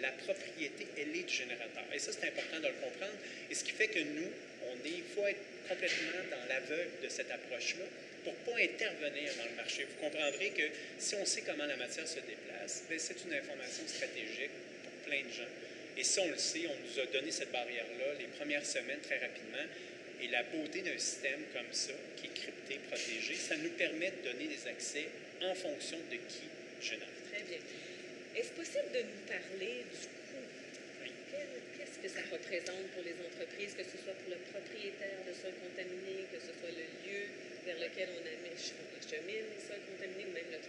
la 0.00 0.10
propriété, 0.12 0.86
elle 0.96 1.16
est 1.16 1.22
du 1.22 1.34
générateur. 1.34 1.84
Et 1.92 1.98
ça, 1.98 2.12
c'est 2.12 2.26
important 2.28 2.60
de 2.60 2.68
le 2.68 2.74
comprendre. 2.74 3.18
Et 3.50 3.54
ce 3.54 3.64
qui 3.64 3.72
fait 3.72 3.88
que 3.88 3.98
nous, 3.98 4.30
on 4.70 4.86
est, 4.86 4.98
il 4.98 5.04
faut 5.14 5.26
être 5.26 5.42
complètement 5.68 6.22
dans 6.30 6.48
l'aveugle 6.48 7.02
de 7.02 7.08
cette 7.08 7.30
approche-là 7.30 7.84
pour 8.24 8.32
ne 8.32 8.52
pas 8.52 8.62
intervenir 8.62 9.34
dans 9.36 9.44
le 9.50 9.56
marché. 9.56 9.84
Vous 9.84 10.08
comprendrez 10.08 10.50
que 10.50 10.62
si 10.98 11.16
on 11.16 11.26
sait 11.26 11.42
comment 11.42 11.66
la 11.66 11.76
matière 11.76 12.06
se 12.06 12.20
déplace, 12.20 12.84
ben, 12.88 12.98
c'est 12.98 13.24
une 13.24 13.34
information 13.34 13.82
stratégique 13.86 14.54
pour 14.84 14.92
plein 15.10 15.22
de 15.22 15.32
gens. 15.32 15.50
Et 15.96 16.04
si 16.04 16.20
on 16.20 16.28
le 16.28 16.38
sait, 16.38 16.66
on 16.66 16.76
nous 16.86 17.00
a 17.00 17.06
donné 17.06 17.30
cette 17.30 17.52
barrière-là 17.52 18.14
les 18.18 18.26
premières 18.38 18.64
semaines 18.64 19.00
très 19.00 19.18
rapidement. 19.18 19.66
Et 20.22 20.28
la 20.28 20.42
beauté 20.44 20.82
d'un 20.82 20.96
système 20.98 21.42
comme 21.52 21.72
ça, 21.72 21.92
qui 22.16 22.26
est 22.26 22.34
crypté, 22.34 22.78
protégé, 22.88 23.34
ça 23.34 23.56
nous 23.56 23.70
permet 23.70 24.12
de 24.12 24.30
donner 24.30 24.46
des 24.46 24.68
accès 24.68 25.08
en 25.42 25.54
fonction 25.54 25.98
de 26.10 26.16
qui 26.16 26.46
génère. 26.80 27.10
Très 27.30 27.42
bien. 27.42 27.58
Est-ce 28.36 28.52
possible 28.54 28.88
de 28.94 29.02
nous 29.02 29.22
parler 29.26 29.82
du 29.82 30.06
coût? 30.06 30.46
Qu'est-ce 31.76 31.98
que 31.98 32.08
ça 32.08 32.22
représente 32.30 32.86
pour 32.94 33.02
les 33.02 33.18
entreprises, 33.18 33.74
que 33.74 33.82
ce 33.82 33.98
soit 33.98 34.14
pour 34.22 34.30
le 34.30 34.40
propriétaire 34.54 35.26
de 35.26 35.34
sols 35.34 35.58
contaminés, 35.58 36.24
que 36.30 36.38
ce 36.38 36.54
soit 36.54 36.70
le 36.70 36.86
lieu 37.02 37.26
vers 37.66 37.78
lequel 37.82 38.08
on, 38.14 38.22
amène, 38.22 38.54
on 38.54 38.88
achemine 38.94 39.46
les 39.50 39.62
sols 39.62 39.82
contaminés 39.90 40.30
ou 40.30 40.34
même 40.38 40.50
le 40.54 40.62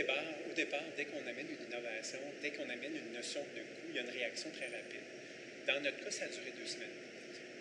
au 0.00 0.54
départ 0.54 0.84
dès 0.96 1.04
qu'on 1.04 1.20
amène 1.20 1.46
une 1.52 1.66
innovation, 1.68 2.18
dès 2.42 2.50
qu'on 2.50 2.68
amène 2.68 2.96
une 2.96 3.12
notion 3.12 3.40
de 3.40 3.60
coût, 3.60 3.88
il 3.90 3.96
y 3.96 3.98
a 3.98 4.02
une 4.02 4.10
réaction 4.10 4.50
très 4.50 4.66
rapide. 4.66 5.04
Dans 5.66 5.80
notre 5.80 6.02
cas, 6.02 6.10
ça 6.10 6.24
a 6.24 6.28
duré 6.28 6.52
deux 6.58 6.66
semaines. 6.66 6.96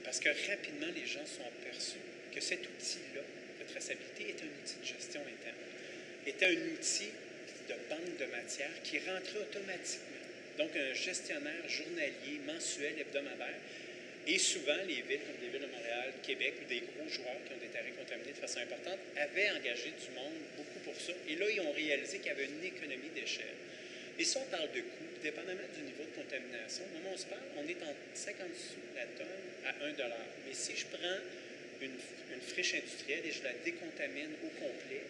Parce 0.04 0.20
que 0.20 0.30
rapidement, 0.50 0.88
les 0.96 1.06
gens 1.06 1.26
sont 1.26 1.44
aperçus 1.44 2.02
que 2.34 2.42
cet 2.42 2.62
outil-là 2.62 3.22
de 3.60 3.72
traçabilité 3.72 4.30
est 4.30 4.42
un 4.44 4.52
outil 4.64 4.80
de 4.82 4.88
gestion 4.88 5.22
interne, 5.22 5.62
est 6.26 6.42
un 6.44 6.74
outil 6.74 7.12
de 7.68 7.76
banque 7.90 8.18
de 8.18 8.26
matière 8.32 8.82
qui 8.84 9.00
rentrait 9.00 9.40
automatiquement. 9.40 10.26
Donc, 10.58 10.72
un 10.76 10.94
gestionnaire 10.94 11.68
journalier, 11.68 12.40
mensuel, 12.48 13.00
hebdomadaire. 13.00 13.60
Et 14.28 14.38
souvent, 14.38 14.78
les 14.88 15.02
villes 15.02 15.26
comme 15.26 15.42
les 15.42 15.50
villes 15.50 15.68
de 15.68 15.74
Montréal, 15.74 16.14
Québec 16.24 16.54
ou 16.62 16.70
des 16.70 16.82
gros 16.82 17.10
joueurs 17.10 17.42
qui 17.46 17.54
ont 17.54 17.62
des 17.62 17.74
terrains 17.74 17.96
contaminés 17.98 18.34
de 18.34 18.38
façon 18.38 18.60
importante 18.60 19.00
avaient 19.18 19.50
engagé 19.52 19.90
du 19.90 20.12
monde 20.14 20.38
beaucoup 20.58 20.71
Et 21.28 21.36
là, 21.36 21.46
ils 21.50 21.62
ont 21.62 21.72
réalisé 21.72 22.18
qu'il 22.18 22.28
y 22.28 22.36
avait 22.36 22.46
une 22.46 22.64
économie 22.64 23.10
d'échelle. 23.16 23.56
Et 24.20 24.24
si 24.24 24.38
on 24.38 24.46
parle 24.46 24.72
de 24.72 24.82
coût, 24.82 25.08
dépendamment 25.24 25.68
du 25.76 25.82
niveau 25.82 26.04
de 26.04 26.16
contamination, 26.22 26.84
au 26.86 26.98
moment 26.98 27.12
où 27.12 27.14
on 27.14 27.18
se 27.18 27.26
parle, 27.26 27.42
on 27.58 27.68
est 27.68 27.82
entre 27.82 28.06
50 28.14 28.48
sous 28.54 28.84
la 28.96 29.06
tonne 29.18 29.28
à 29.66 29.72
1 29.86 29.94
Mais 30.46 30.54
si 30.54 30.76
je 30.76 30.86
prends 30.88 31.20
une, 31.82 31.98
une, 32.34 32.42
friche 32.42 32.76
industrielle 32.76 33.26
et 33.26 33.32
je 33.32 33.44
la 33.44 33.54
décontamine 33.66 34.34
au 34.44 34.50
complet, 34.60 35.02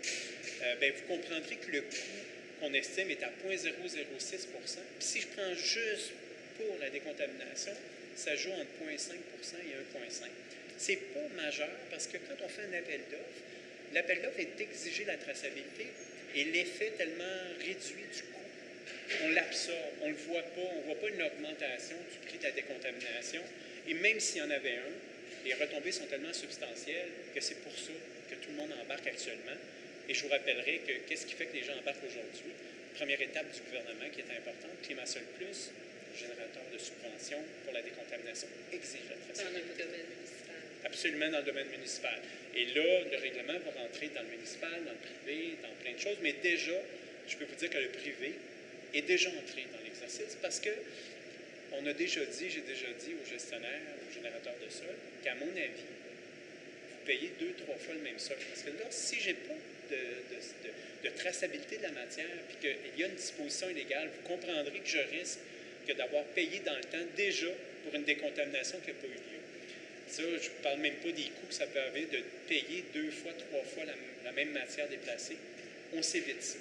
euh, 0.63 0.75
ben, 0.79 0.93
vous 0.93 1.15
comprendrez 1.15 1.55
que 1.55 1.71
le 1.71 1.81
coût 1.81 2.21
qu'on 2.59 2.73
estime 2.73 3.09
est 3.09 3.23
à 3.23 3.31
0,006 3.43 4.47
Puis 4.47 4.77
si 4.99 5.21
je 5.21 5.27
prends 5.27 5.53
juste 5.55 6.11
pour 6.57 6.77
la 6.79 6.89
décontamination, 6.89 7.73
ça 8.15 8.35
joue 8.35 8.51
entre 8.51 8.69
0,5 8.85 9.13
et 9.15 9.97
1,5% 9.97 10.27
C'est 10.77 10.95
pas 11.13 11.27
majeur 11.35 11.69
parce 11.89 12.07
que 12.07 12.17
quand 12.17 12.45
on 12.45 12.49
fait 12.49 12.63
un 12.63 12.77
appel 12.77 13.01
d'offres, 13.09 13.41
l'appel 13.93 14.21
d'offres 14.21 14.39
est 14.39 14.57
d'exiger 14.57 15.05
la 15.05 15.17
traçabilité 15.17 15.87
et 16.35 16.43
l'effet 16.45 16.93
tellement 16.97 17.23
réduit 17.59 18.05
du 18.13 18.23
coût, 18.23 18.41
on 19.23 19.29
l'absorbe, 19.29 19.77
on 20.01 20.07
ne 20.07 20.11
le 20.11 20.17
voit 20.17 20.41
pas, 20.41 20.61
on 20.61 20.79
ne 20.79 20.85
voit 20.85 20.99
pas 21.01 21.09
une 21.09 21.21
augmentation 21.21 21.97
du 22.11 22.27
prix 22.27 22.37
de 22.37 22.43
la 22.43 22.51
décontamination. 22.51 23.41
Et 23.87 23.93
même 23.95 24.19
s'il 24.19 24.37
y 24.37 24.41
en 24.41 24.49
avait 24.49 24.77
un, 24.77 24.93
les 25.45 25.53
retombées 25.53 25.91
sont 25.91 26.05
tellement 26.05 26.33
substantielles 26.33 27.09
que 27.33 27.41
c'est 27.41 27.61
pour 27.63 27.73
ça 27.73 27.91
que 28.29 28.35
tout 28.35 28.51
le 28.51 28.57
monde 28.57 28.71
embarque 28.81 29.07
actuellement. 29.07 29.57
Et 30.07 30.13
je 30.13 30.23
vous 30.23 30.29
rappellerai 30.29 30.81
que 30.87 30.93
qu'est-ce 31.07 31.25
qui 31.25 31.33
fait 31.33 31.45
que 31.45 31.55
les 31.55 31.63
gens 31.63 31.77
embarquent 31.77 32.05
aujourd'hui? 32.05 32.53
Première 32.95 33.21
étape 33.21 33.51
du 33.51 33.59
gouvernement 33.61 34.09
qui 34.11 34.21
est 34.21 34.37
importante, 34.37 34.75
Climat 34.83 35.05
Sol 35.05 35.23
Plus, 35.37 35.71
générateur 36.17 36.63
de 36.71 36.77
subventions 36.77 37.41
pour 37.63 37.73
la 37.73 37.81
décontamination, 37.81 38.47
exige 38.71 39.07
la 39.09 39.15
traçabilité. 39.33 39.83
Absolument 40.83 41.29
dans 41.29 41.39
le 41.39 41.45
domaine 41.45 41.67
municipal. 41.67 42.19
Et 42.55 42.65
là, 42.65 43.03
le 43.11 43.17
règlement 43.17 43.53
va 43.53 43.81
rentrer 43.81 44.09
dans 44.13 44.21
le 44.23 44.29
municipal, 44.29 44.83
dans 44.85 44.91
le 44.91 44.97
privé, 44.97 45.55
dans 45.61 45.73
plein 45.83 45.93
de 45.93 45.99
choses. 45.99 46.17
Mais 46.21 46.33
déjà, 46.41 46.77
je 47.27 47.37
peux 47.37 47.45
vous 47.45 47.55
dire 47.55 47.69
que 47.69 47.77
le 47.77 47.89
privé 47.89 48.33
est 48.93 49.03
déjà 49.03 49.29
entré 49.29 49.65
dans 49.71 49.83
l'exercice 49.83 50.37
parce 50.41 50.59
que 50.59 50.71
on 51.71 51.85
a 51.85 51.93
déjà 51.93 52.25
dit, 52.25 52.49
j'ai 52.49 52.61
déjà 52.61 52.87
dit 52.99 53.13
aux 53.15 53.29
gestionnaires, 53.29 53.79
aux 54.07 54.13
générateurs 54.13 54.55
de 54.63 54.69
sol, 54.69 54.93
qu'à 55.23 55.35
mon 55.35 55.49
avis, 55.51 55.87
vous 56.91 57.05
payez 57.05 57.31
deux, 57.39 57.53
trois 57.53 57.75
fois 57.75 57.93
le 57.93 58.01
même 58.01 58.19
sol. 58.19 58.37
Parce 58.49 58.63
que 58.63 58.69
là, 58.71 58.87
si 58.89 59.19
je 59.19 59.29
n'ai 59.29 59.33
pas 59.35 59.53
de, 59.91 61.09
traçabilité 61.15 61.77
de 61.77 61.83
la 61.83 61.91
matière, 61.91 62.25
puis 62.49 62.57
qu'il 62.69 62.99
y 62.99 63.03
a 63.03 63.07
une 63.07 63.15
disposition 63.15 63.69
illégale, 63.69 64.09
vous 64.13 64.27
comprendrez 64.27 64.79
que 64.79 64.89
je 64.89 64.97
risque 65.17 65.39
que 65.87 65.93
d'avoir 65.93 66.23
payé 66.25 66.59
dans 66.65 66.75
le 66.75 66.83
temps 66.83 67.05
déjà 67.15 67.47
pour 67.83 67.95
une 67.95 68.03
décontamination 68.03 68.79
qui 68.79 68.87
n'a 68.87 68.93
pas 68.95 69.07
eu 69.07 69.11
lieu. 69.11 69.30
Ça, 70.11 70.23
je 70.23 70.49
ne 70.49 70.63
parle 70.63 70.79
même 70.79 70.95
pas 70.95 71.11
des 71.11 71.31
coûts 71.31 71.47
que 71.47 71.53
ça 71.53 71.67
peut 71.67 71.79
avoir 71.79 71.95
de 71.95 72.19
payer 72.47 72.83
deux 72.93 73.11
fois, 73.11 73.31
trois 73.31 73.63
fois 73.63 73.85
la, 73.85 73.93
la 74.25 74.31
même 74.33 74.51
matière 74.51 74.89
déplacée. 74.89 75.37
On 75.93 76.01
s'évite 76.01 76.43
ça. 76.43 76.59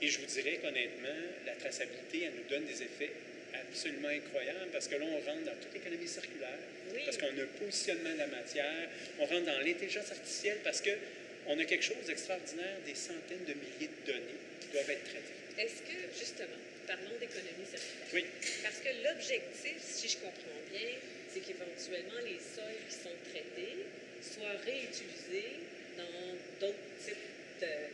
Et 0.00 0.08
je 0.08 0.18
vous 0.18 0.24
dirais 0.24 0.58
qu'honnêtement, 0.62 1.20
la 1.44 1.52
traçabilité, 1.56 2.22
elle 2.24 2.32
nous 2.40 2.48
donne 2.48 2.64
des 2.64 2.82
effets 2.82 3.12
absolument 3.52 4.08
incroyables 4.08 4.70
parce 4.72 4.88
que 4.88 4.94
là, 4.94 5.04
on 5.04 5.20
rentre 5.20 5.44
dans 5.44 5.56
toute 5.60 5.74
l'économie 5.74 6.08
circulaire, 6.08 6.58
parce 7.04 7.18
qu'on 7.18 7.26
a 7.26 7.42
un 7.42 7.58
positionnement 7.58 8.14
de 8.14 8.18
la 8.18 8.26
matière, 8.28 8.88
on 9.18 9.26
rentre 9.26 9.44
dans 9.44 9.60
l'intelligence 9.60 10.10
artificielle 10.10 10.58
parce 10.64 10.80
qu'on 10.80 11.58
a 11.58 11.64
quelque 11.64 11.84
chose 11.84 12.04
d'extraordinaire, 12.06 12.78
des 12.86 12.94
centaines 12.94 13.44
de 13.44 13.52
milliers 13.52 13.92
de 13.92 14.12
données 14.12 14.40
qui 14.60 14.68
doivent 14.72 14.88
être 14.88 15.04
traitées. 15.04 15.36
Est-ce 15.58 15.82
que, 15.82 15.98
justement, 16.18 16.56
parlons 16.86 17.18
d'économie 17.20 17.68
circulaire? 17.68 18.08
Oui. 18.14 18.24
Parce 18.62 18.80
que 18.80 18.88
l'objectif, 19.04 19.76
si 19.82 20.08
je 20.08 20.16
comprends 20.16 20.64
bien, 20.72 20.96
c'est 21.32 21.40
qu'éventuellement, 21.40 22.20
les 22.24 22.38
sols 22.38 22.80
qui 22.88 22.94
sont 22.94 23.16
traités 23.30 23.86
soient 24.20 24.58
réutilisés 24.64 25.62
dans 25.96 26.36
d'autres 26.60 26.90
types 27.04 27.16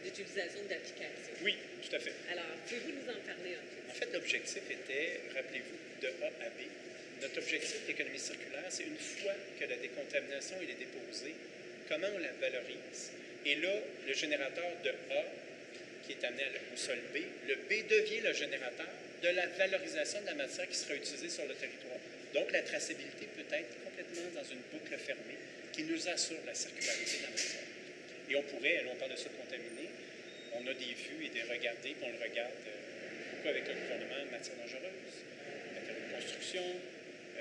d'utilisation 0.04 0.62
d'applications. 0.68 1.34
Oui, 1.42 1.56
tout 1.82 1.96
à 1.96 1.98
fait. 1.98 2.12
Alors, 2.30 2.46
pouvez-vous 2.66 2.92
nous 3.02 3.10
en 3.10 3.20
parler 3.26 3.58
un 3.58 3.66
peu? 3.66 3.90
En 3.90 3.94
fait, 3.94 4.12
l'objectif 4.12 4.62
était, 4.70 5.20
rappelez-vous, 5.34 6.02
de 6.02 6.08
A 6.22 6.46
à 6.46 6.48
B. 6.50 6.70
Notre 7.20 7.38
objectif 7.38 7.84
d'économie 7.86 8.18
circulaire, 8.18 8.66
c'est 8.68 8.84
une 8.84 8.96
fois 8.96 9.32
que 9.58 9.64
la 9.64 9.76
décontamination 9.76 10.56
est 10.62 10.78
déposée, 10.78 11.34
comment 11.88 12.06
on 12.14 12.18
la 12.18 12.32
valorise? 12.40 13.10
Et 13.44 13.56
là, 13.56 13.72
le 14.06 14.12
générateur 14.14 14.70
de 14.84 14.90
A, 14.90 15.24
qui 16.06 16.12
est 16.12 16.24
amené 16.24 16.44
au 16.72 16.76
sol 16.76 16.98
B, 17.12 17.18
le 17.48 17.56
B 17.56 17.88
devient 17.88 18.20
le 18.20 18.32
générateur 18.32 18.86
de 19.22 19.28
la 19.28 19.46
valorisation 19.46 20.20
de 20.20 20.26
la 20.26 20.34
matière 20.34 20.68
qui 20.68 20.76
sera 20.76 20.94
utilisée 20.94 21.30
sur 21.30 21.46
le 21.46 21.54
territoire. 21.54 21.98
Donc, 22.36 22.52
la 22.52 22.60
traçabilité 22.60 23.24
peut 23.32 23.48
être 23.48 23.72
complètement 23.80 24.28
dans 24.36 24.44
une 24.44 24.60
boucle 24.68 24.92
fermée 25.00 25.40
qui 25.72 25.84
nous 25.84 26.08
assure 26.08 26.36
la 26.44 26.52
circularité 26.52 27.16
de 27.16 27.22
la 27.24 27.30
matière. 27.30 27.64
Et 28.28 28.36
on 28.36 28.42
pourrait, 28.42 28.84
on 28.92 28.96
parle 28.96 29.12
de 29.12 29.16
sol 29.16 29.32
contaminé, 29.40 29.88
on 30.52 30.60
a 30.68 30.74
des 30.76 30.92
vues 30.92 31.24
et 31.24 31.32
des 31.32 31.48
regardés, 31.48 31.96
puis 31.96 32.04
on 32.04 32.12
le 32.12 32.20
regarde 32.20 32.60
euh, 32.68 33.32
beaucoup 33.32 33.48
avec 33.48 33.64
le 33.64 33.72
gouvernement, 33.72 34.20
matière 34.28 34.56
dangereuse, 34.60 35.16
matériaux 35.80 36.04
de 36.04 36.12
construction, 36.12 36.64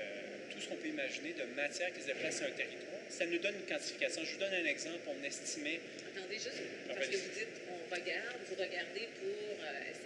tout 0.48 0.60
ce 0.64 0.68
qu'on 0.72 0.80
peut 0.80 0.88
imaginer 0.88 1.36
de 1.36 1.44
matière 1.52 1.92
qui 1.92 2.00
se 2.00 2.06
déplace 2.06 2.40
sur 2.40 2.46
un 2.48 2.56
territoire. 2.56 3.04
Ça 3.12 3.26
nous 3.26 3.38
donne 3.38 3.54
une 3.60 3.68
quantification. 3.68 4.24
Je 4.24 4.32
vous 4.32 4.40
donne 4.40 4.54
un 4.54 4.64
exemple. 4.64 5.04
On 5.12 5.20
estimait. 5.24 5.80
Attendez 6.08 6.40
juste, 6.40 6.64
parce 6.88 7.04
que 7.04 7.16
vous 7.20 7.34
dites 7.36 7.52
on 7.68 7.94
regarde, 7.94 8.40
vous 8.48 8.56
regardez 8.56 9.12
pour 9.20 9.35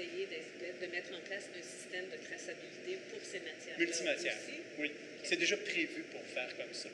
essayer 0.00 0.26
de 0.26 0.86
mettre 0.86 1.12
en 1.12 1.20
place 1.28 1.44
un 1.52 1.62
système 1.62 2.06
de 2.08 2.18
traçabilité 2.24 2.98
pour 3.12 3.20
ces 3.20 3.40
matières. 3.40 3.78
Multimatières. 3.78 4.36
Oui. 4.78 4.86
Okay. 4.86 4.94
C'est 5.24 5.36
déjà 5.36 5.56
prévu 5.56 6.02
pour 6.10 6.22
faire 6.32 6.48
comme 6.56 6.72
ça. 6.72 6.88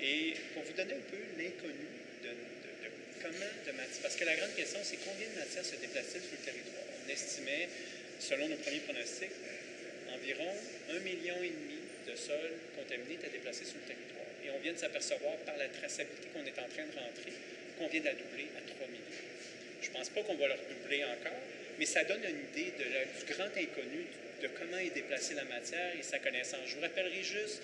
Et 0.00 0.34
pour 0.54 0.62
vous 0.62 0.72
donner 0.72 0.94
un 0.94 1.06
peu 1.10 1.20
l'inconnu 1.36 1.88
de, 2.22 2.28
de, 2.28 2.32
de, 2.32 2.88
comment 3.20 3.52
de 3.66 3.72
matière. 3.72 4.02
Parce 4.02 4.16
que 4.16 4.24
la 4.24 4.36
grande 4.36 4.54
question, 4.54 4.80
c'est 4.82 4.98
combien 5.04 5.28
de 5.28 5.38
matière 5.38 5.64
se 5.64 5.76
déplace-t-il 5.76 6.22
sur 6.22 6.38
le 6.38 6.44
territoire? 6.44 6.86
On 7.04 7.10
estimait, 7.10 7.68
selon 8.20 8.48
nos 8.48 8.56
premiers 8.56 8.80
pronostics, 8.80 9.36
environ 10.14 10.48
un 10.90 11.00
million 11.00 11.36
et 11.42 11.52
demi 11.52 11.78
de 12.08 12.16
sols 12.16 12.56
contaminés 12.76 13.14
étaient 13.14 13.34
déplacés 13.34 13.66
sur 13.66 13.76
le 13.76 13.86
territoire. 13.92 14.24
Et 14.44 14.50
on 14.50 14.58
vient 14.60 14.72
de 14.72 14.78
s'apercevoir 14.78 15.36
par 15.44 15.56
la 15.58 15.68
traçabilité 15.68 16.28
qu'on 16.32 16.46
est 16.46 16.58
en 16.58 16.68
train 16.72 16.86
de 16.86 16.96
rentrer 16.96 17.34
qu'on 17.76 17.86
vient 17.86 18.00
de 18.00 18.06
la 18.06 18.14
doubler 18.14 18.48
à 18.56 18.60
3 18.64 18.86
millions. 18.88 19.22
Je 19.82 19.88
ne 19.88 19.94
pense 19.94 20.08
pas 20.10 20.22
qu'on 20.22 20.34
va 20.34 20.48
leur 20.48 20.58
doubler 20.58 21.04
encore, 21.04 21.38
mais 21.78 21.86
ça 21.86 22.04
donne 22.04 22.22
une 22.24 22.44
idée 22.52 22.72
du 22.72 23.32
grand 23.32 23.50
inconnu 23.56 24.06
de 24.42 24.48
comment 24.58 24.78
est 24.78 24.94
déplacée 24.94 25.34
la 25.34 25.44
matière 25.44 25.92
et 25.98 26.02
sa 26.02 26.18
connaissance. 26.18 26.60
Je 26.66 26.76
vous 26.76 26.82
rappellerai 26.82 27.22
juste, 27.22 27.62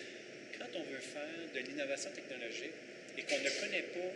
quand 0.58 0.66
on 0.74 0.82
veut 0.82 1.00
faire 1.00 1.38
de 1.54 1.60
l'innovation 1.60 2.10
technologique 2.10 2.74
et 3.18 3.22
qu'on 3.22 3.38
ne 3.38 3.50
connaît 3.60 3.86
pas 3.94 4.10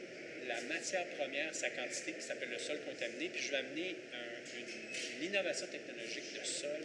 la 0.48 0.60
matière 0.62 1.04
première, 1.18 1.54
sa 1.54 1.70
quantité, 1.70 2.12
qui 2.12 2.22
s'appelle 2.22 2.50
le 2.50 2.58
sol 2.58 2.78
contaminé, 2.88 3.28
puis 3.28 3.42
je 3.42 3.50
vais 3.50 3.58
amener 3.58 3.96
un, 4.14 4.58
une, 4.58 5.24
innovation 5.26 5.66
technologique 5.66 6.32
de 6.40 6.46
sol 6.46 6.80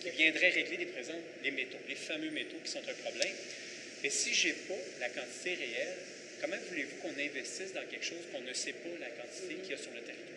qui 0.00 0.10
viendrait 0.10 0.50
régler 0.50 0.76
les, 0.76 0.86
présents, 0.86 1.20
les 1.42 1.50
métaux, 1.50 1.78
les 1.88 1.96
fameux 1.96 2.30
métaux 2.30 2.58
qui 2.64 2.70
sont 2.70 2.78
un 2.88 3.02
problème. 3.02 3.34
Mais 4.02 4.10
si 4.10 4.32
je 4.32 4.48
n'ai 4.48 4.54
pas 4.54 4.78
la 5.00 5.08
quantité 5.08 5.54
réelle, 5.54 5.96
comment 6.40 6.56
voulez-vous 6.68 6.96
qu'on 7.02 7.20
investisse 7.20 7.72
dans 7.72 7.84
quelque 7.90 8.04
chose 8.04 8.22
qu'on 8.32 8.42
ne 8.42 8.52
sait 8.52 8.72
pas 8.72 8.94
la 9.00 9.10
quantité 9.10 9.54
qu'il 9.54 9.70
y 9.72 9.74
a 9.74 9.78
sur 9.78 9.90
le 9.92 10.00
territoire? 10.00 10.27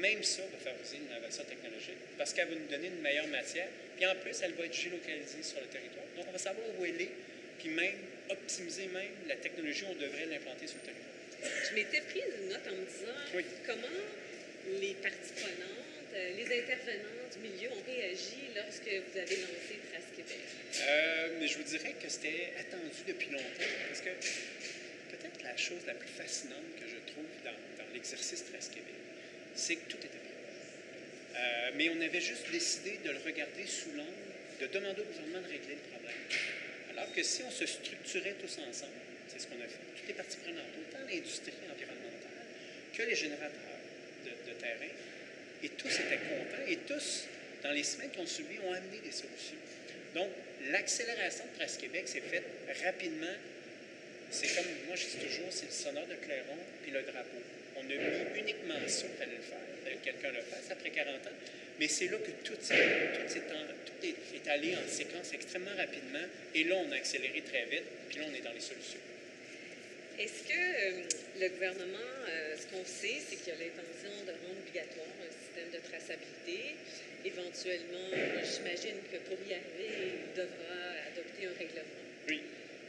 Même 0.00 0.22
ça 0.22 0.42
va 0.42 0.58
favoriser 0.58 0.98
l'innovation 0.98 1.44
technologique 1.44 1.98
parce 2.16 2.32
qu'elle 2.32 2.48
va 2.48 2.54
nous 2.54 2.68
donner 2.68 2.88
une 2.88 3.00
meilleure 3.00 3.28
matière. 3.28 3.68
Puis 3.96 4.06
en 4.06 4.14
plus, 4.14 4.36
elle 4.42 4.52
va 4.52 4.64
être 4.64 4.74
géolocalisée 4.74 5.42
sur 5.42 5.60
le 5.60 5.66
territoire. 5.66 6.06
Donc, 6.16 6.26
on 6.28 6.32
va 6.32 6.38
savoir 6.38 6.66
où 6.78 6.84
elle 6.84 7.00
est, 7.00 7.10
puis 7.58 7.70
même 7.70 7.98
optimiser 8.30 8.86
même 8.86 9.10
la 9.26 9.36
technologie, 9.36 9.84
on 9.88 9.94
devrait 9.94 10.26
l'implanter 10.26 10.66
sur 10.66 10.78
le 10.78 10.86
territoire. 10.86 11.18
Je 11.70 11.74
m'étais 11.74 12.00
prise 12.02 12.24
une 12.42 12.48
note 12.48 12.66
en 12.66 12.76
me 12.78 12.86
disant 12.86 13.50
comment 13.66 14.04
les 14.80 14.94
parties 14.94 15.32
prenantes, 15.34 16.14
euh, 16.14 16.30
les 16.36 16.46
intervenants 16.60 17.28
du 17.32 17.38
milieu 17.38 17.70
ont 17.70 17.82
réagi 17.86 18.50
lorsque 18.54 18.88
vous 18.88 19.18
avez 19.18 19.36
lancé 19.36 19.78
Trace 19.90 20.10
Québec? 20.14 20.44
Euh, 20.82 21.36
mais 21.38 21.46
je 21.46 21.58
vous 21.58 21.64
dirais 21.64 21.94
que 22.00 22.08
c'était 22.08 22.52
attendu 22.58 23.02
depuis 23.06 23.30
longtemps 23.30 23.72
parce 23.88 24.00
que 24.00 24.10
peut-être 25.10 25.42
la 25.42 25.56
chose 25.56 25.82
la 25.86 25.94
plus 25.94 26.08
fascinante 26.08 26.68
que 26.78 26.86
je 26.86 26.98
trouve 27.12 27.30
dans, 27.44 27.56
dans 27.82 27.90
l'exercice 27.94 28.44
Trace 28.50 28.68
Québec, 28.68 28.98
c'est 29.58 29.76
que 29.76 29.90
tout 29.90 29.98
était 29.98 30.08
prêt. 30.08 31.36
Euh, 31.36 31.70
mais 31.74 31.90
on 31.90 32.00
avait 32.00 32.20
juste 32.20 32.50
décidé 32.50 32.98
de 33.04 33.10
le 33.10 33.18
regarder 33.18 33.66
sous 33.66 33.90
l'angle 33.92 34.28
de 34.60 34.66
demander 34.66 35.02
au 35.02 35.04
gouvernement 35.04 35.40
de 35.40 35.52
régler 35.52 35.74
le 35.74 35.90
problème. 35.90 36.16
Alors 36.90 37.12
que 37.12 37.22
si 37.22 37.42
on 37.42 37.50
se 37.50 37.66
structurait 37.66 38.34
tous 38.40 38.58
ensemble, 38.58 38.98
c'est 39.28 39.40
ce 39.40 39.46
qu'on 39.46 39.60
a 39.60 39.68
fait, 39.68 39.78
toutes 39.96 40.08
les 40.08 40.14
parties 40.14 40.38
prenantes, 40.38 40.72
autant 40.78 41.04
l'industrie 41.08 41.52
environnementale 41.70 42.46
que 42.94 43.02
les 43.02 43.14
générateurs 43.14 43.78
de, 44.24 44.52
terrain, 44.54 44.92
et 45.62 45.68
tous 45.70 45.90
étaient 45.90 46.18
contents, 46.18 46.66
et 46.66 46.76
tous, 46.78 47.26
dans 47.62 47.70
les 47.70 47.84
semaines 47.84 48.10
qui 48.10 48.18
ont 48.18 48.26
suivi, 48.26 48.58
ont 48.66 48.72
amené 48.72 48.98
des 48.98 49.12
solutions. 49.12 49.58
Donc, 50.14 50.28
l'accélération 50.70 51.44
de 51.44 51.58
Trace 51.58 51.76
Québec 51.76 52.08
s'est 52.08 52.20
faite 52.20 52.44
rapidement. 52.84 53.36
C'est 54.30 54.54
comme, 54.56 54.66
moi 54.86 54.96
je 54.96 55.06
dis 55.06 55.24
toujours, 55.24 55.46
c'est 55.50 55.66
le 55.66 55.72
sonneur 55.72 56.06
de 56.06 56.14
clairon 56.14 56.58
puis 56.82 56.90
le 56.90 57.02
drapeau. 57.02 57.38
A 57.90 58.34
mis 58.34 58.40
uniquement 58.40 58.74
ça, 58.86 59.06
il 59.06 59.18
fallait 59.18 59.36
le 59.36 59.42
faire, 59.42 59.58
que 59.84 60.04
quelqu'un 60.04 60.32
le 60.32 60.42
fasse 60.42 60.70
après 60.70 60.90
40 60.90 61.14
ans. 61.14 61.36
Mais 61.80 61.88
c'est 61.88 62.08
là 62.08 62.18
que 62.18 62.30
tout, 62.44 62.54
tout, 62.54 62.68
tout 62.68 64.06
est, 64.06 64.08
est, 64.08 64.48
allé 64.48 64.74
en 64.74 64.88
séquence 64.88 65.32
extrêmement 65.32 65.74
rapidement. 65.76 66.26
Et 66.54 66.64
là, 66.64 66.74
on 66.76 66.92
a 66.92 66.96
accéléré 66.96 67.40
très 67.42 67.64
vite, 67.66 67.84
puis 68.08 68.18
là, 68.18 68.26
on 68.30 68.34
est 68.34 68.42
dans 68.42 68.52
les 68.52 68.60
solutions. 68.60 69.00
Est-ce 70.18 70.42
que 70.42 70.58
euh, 70.58 71.02
le 71.40 71.48
gouvernement, 71.50 72.12
euh, 72.28 72.56
ce 72.58 72.66
qu'on 72.66 72.84
sait, 72.84 73.22
c'est 73.22 73.36
qu'il 73.36 73.52
a 73.52 73.56
l'intention 73.56 74.10
de 74.26 74.32
rendre 74.32 74.58
obligatoire 74.66 75.14
un 75.22 75.30
système 75.30 75.70
de 75.70 75.78
traçabilité. 75.86 76.74
Éventuellement, 77.24 78.10
j'imagine 78.42 78.98
que 79.12 79.18
pour 79.30 79.38
y 79.46 79.54
arriver, 79.54 80.18
il 80.18 80.34
devra 80.34 80.74
adopter 81.06 81.46
un 81.46 81.56
règlement. 81.56 82.02
Oui. 82.26 82.42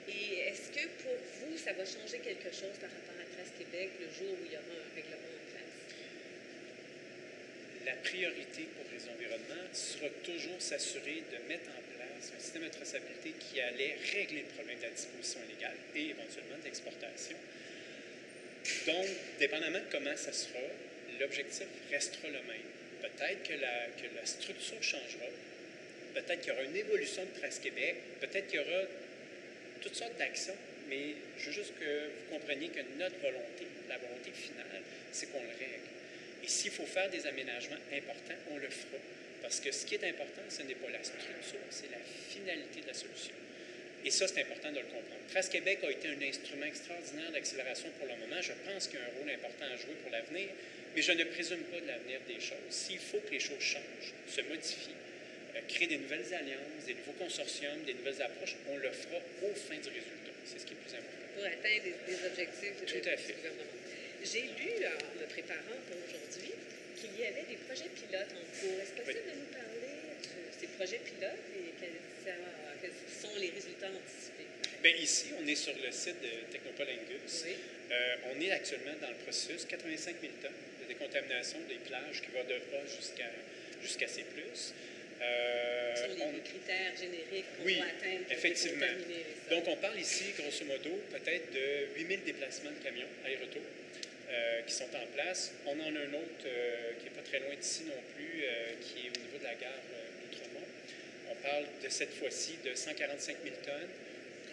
Et 0.10 0.50
est-ce 0.50 0.74
que 0.74 0.86
pour 1.04 1.14
vous, 1.14 1.58
ça 1.58 1.74
va 1.74 1.86
changer 1.86 2.18
quelque 2.20 2.50
chose 2.50 2.74
par 2.82 2.90
rapport 2.90 3.18
à 3.22 3.26
Trace 3.36 3.54
Québec 3.58 3.92
le 4.02 4.10
jour 4.10 4.34
où 4.34 4.46
il 4.46 4.54
y 4.54 4.58
aura 4.58 4.74
un 4.74 4.96
règlement 4.96 5.30
en 5.30 5.46
place? 5.54 5.74
La 7.86 7.94
priorité 8.02 8.66
pour 8.74 8.86
les 8.90 9.06
environnements 9.06 9.70
sera 9.74 10.10
toujours 10.24 10.60
s'assurer 10.60 11.22
de 11.30 11.38
mettre 11.48 11.70
en 11.70 11.82
place 11.94 12.34
un 12.36 12.40
système 12.40 12.64
de 12.64 12.74
traçabilité 12.74 13.34
qui 13.40 13.62
allait 13.62 13.98
régler 14.12 14.42
le 14.50 14.54
problème 14.56 14.78
de 14.80 14.84
la 14.84 14.90
disposition 14.90 15.40
illégale 15.46 15.78
et 15.96 16.10
éventuellement 16.10 16.58
de 16.58 16.66
l'exportation. 16.66 17.38
Donc, 18.88 19.06
dépendamment 19.40 19.80
de 19.80 19.92
comment 19.92 20.18
ça 20.18 20.34
sera, 20.34 20.66
l'objectif 21.20 21.68
restera 21.92 22.28
le 22.28 22.42
même. 22.50 22.68
Peut-être 23.02 23.44
que 23.44 23.54
la, 23.54 23.88
que 23.96 24.10
la 24.16 24.26
structure 24.26 24.82
changera, 24.82 25.30
peut-être 26.14 26.42
qu'il 26.42 26.50
y 26.50 26.56
aura 26.56 26.64
une 26.64 26.76
évolution 26.76 27.24
de 27.24 27.40
Trace 27.40 27.60
Québec, 27.60 27.96
peut-être 28.20 28.48
qu'il 28.48 28.60
y 28.60 28.64
aura 28.64 28.84
toutes 29.82 29.96
sortes 29.96 30.18
d'actions, 30.18 30.56
mais 30.90 31.16
je 31.38 31.46
veux 31.46 31.52
juste 31.52 31.74
que 31.80 31.86
vous 31.86 32.38
compreniez 32.38 32.70
que 32.70 32.82
notre 32.98 33.18
volonté, 33.20 33.68
la 33.88 33.98
volonté 33.98 34.32
finale, 34.32 34.82
c'est 35.12 35.32
qu'on 35.32 35.42
le 35.42 35.50
règle. 35.50 35.90
Et 36.44 36.48
s'il 36.48 36.72
faut 36.72 36.86
faire 36.86 37.10
des 37.10 37.26
aménagements 37.26 37.82
importants, 37.94 38.40
on 38.52 38.58
le 38.58 38.70
fera. 38.70 38.98
Parce 39.42 39.60
que 39.60 39.72
ce 39.72 39.86
qui 39.86 39.96
est 39.96 40.04
important, 40.04 40.42
ce 40.50 40.64
n'est 40.64 40.76
pas 40.76 40.90
la 40.90 41.04
structure, 41.04 41.60
c'est 41.70 41.92
la 41.92 42.00
finalité 42.30 42.82
de 42.82 42.88
la 42.88 42.94
solution. 42.94 43.34
Et 44.04 44.12
ça, 44.12 44.28
c'est 44.28 44.42
important 44.42 44.72
de 44.72 44.80
le 44.80 44.86
comprendre. 44.86 45.24
Trace 45.30 45.50
Québec 45.50 45.80
a 45.84 45.92
été 45.92 46.08
un 46.08 46.22
instrument 46.22 46.66
extraordinaire 46.66 47.32
d'accélération 47.32 47.90
pour 48.00 48.08
le 48.08 48.16
moment. 48.16 48.42
Je 48.42 48.54
pense 48.66 48.88
qu'il 48.88 49.00
y 49.00 49.02
a 49.02 49.06
un 49.06 49.20
rôle 49.20 49.30
important 49.30 49.66
à 49.66 49.76
jouer 49.76 49.96
pour 50.02 50.12
l'avenir, 50.12 50.48
mais 50.96 51.02
je 51.02 51.12
ne 51.12 51.24
présume 51.26 51.64
pas 51.64 51.80
de 51.80 51.88
l'avenir 51.88 52.20
des 52.28 52.40
choses. 52.40 52.70
S'il 52.70 53.00
faut 53.00 53.20
que 53.20 53.32
les 53.32 53.40
choses 53.40 53.60
changent, 53.60 54.14
se 54.28 54.42
modifient, 54.42 54.99
créer 55.68 55.88
des 55.88 55.98
nouvelles 55.98 56.34
alliances, 56.34 56.86
des 56.86 56.94
nouveaux 56.96 57.18
consortiums, 57.20 57.84
des 57.86 57.94
nouvelles 57.94 58.22
approches, 58.22 58.56
on 58.70 58.78
le 58.78 58.92
fera 58.92 59.18
au 59.44 59.54
fin 59.54 59.76
du 59.76 59.90
résultat. 59.90 60.34
C'est 60.46 60.60
ce 60.60 60.66
qui 60.66 60.74
est 60.74 60.78
le 60.78 60.84
plus 60.84 60.96
important. 60.96 61.28
Pour 61.36 61.46
atteindre 61.46 61.84
des, 61.84 61.96
des 62.08 62.20
objectifs 62.26 62.76
de, 62.82 62.86
Tout 62.86 63.10
à 63.10 63.18
fait. 63.18 63.34
du 63.34 63.34
gouvernement. 63.40 63.80
J'ai 64.24 64.42
lu, 64.60 64.72
en 64.86 65.22
me 65.22 65.26
préparant 65.28 65.80
pour 65.88 65.98
aujourd'hui, 66.04 66.52
qu'il 67.00 67.16
y 67.16 67.24
avait 67.24 67.48
des 67.48 67.60
projets 67.64 67.88
pilotes 67.96 68.34
en 68.36 68.46
cours. 68.60 68.78
Est-ce 68.84 68.94
possible 69.00 69.24
oui. 69.24 69.32
de 69.32 69.40
nous 69.40 69.52
parler 69.56 69.96
de 70.20 70.52
ces 70.60 70.68
projets 70.76 71.00
pilotes 71.00 71.46
et 71.56 71.72
quels, 71.80 72.00
quels 72.82 73.00
sont 73.08 73.36
les 73.40 73.50
résultats 73.56 73.88
anticipés? 73.88 74.50
Bien, 74.84 74.96
ici, 74.96 75.32
on 75.40 75.48
est 75.48 75.56
sur 75.56 75.74
le 75.76 75.92
site 75.92 76.20
de 76.22 76.52
Technopole 76.52 76.88
Angus. 76.92 77.46
Oui. 77.48 77.56
Euh, 77.92 78.32
on 78.32 78.42
est 78.42 78.52
actuellement 78.52 78.96
dans 79.02 79.10
le 79.10 79.16
processus 79.24 79.66
85 79.66 80.16
000 80.22 80.34
tonnes 80.42 80.52
de 80.84 80.88
décontamination 80.88 81.58
des 81.68 81.80
plages 81.88 82.22
qui 82.22 82.32
va 82.32 82.44
de 82.44 82.54
A 82.56 82.86
jusqu'à 82.86 83.32
jusqu'à 83.82 84.08
C+. 84.08 84.26
Euh, 85.22 85.94
Quels 85.96 86.10
sont 86.12 86.16
les, 86.18 86.24
on... 86.24 86.40
critères 86.44 86.96
génériques 86.98 87.46
qu'on 87.58 87.66
oui, 87.66 87.76
doit 87.76 87.86
atteindre 87.86 88.24
pour 88.24 88.32
effectivement. 88.32 88.86
les? 89.08 89.56
Donc, 89.56 89.68
on 89.68 89.76
parle 89.78 90.00
ici, 90.00 90.26
grosso 90.38 90.64
modo, 90.66 90.96
peut-être 91.12 91.52
de 91.54 91.98
8000 91.98 92.24
déplacements 92.24 92.72
de 92.72 92.84
camions 92.84 93.08
aller-retour 93.26 93.62
euh, 94.30 94.62
qui 94.62 94.74
sont 94.74 94.90
en 94.94 95.08
place. 95.16 95.52
On 95.66 95.74
en 95.80 95.96
a 95.96 96.00
un 96.00 96.14
autre 96.14 96.46
euh, 96.46 96.94
qui 97.00 97.06
n'est 97.06 97.18
pas 97.18 97.26
très 97.26 97.40
loin 97.40 97.56
d'ici 97.56 97.84
non 97.84 98.00
plus, 98.16 98.44
euh, 98.44 98.74
qui 98.80 99.08
est 99.08 99.10
au 99.10 99.22
niveau 99.26 99.38
de 99.40 99.44
la 99.44 99.56
gare 99.56 99.82
d'Outremont. 100.22 100.68
On 101.32 101.36
parle 101.42 101.66
de 101.84 101.90
cette 101.90 102.14
fois-ci 102.14 102.58
de 102.64 102.76
145 102.76 103.38
000 103.44 103.56
tonnes, 103.66 103.90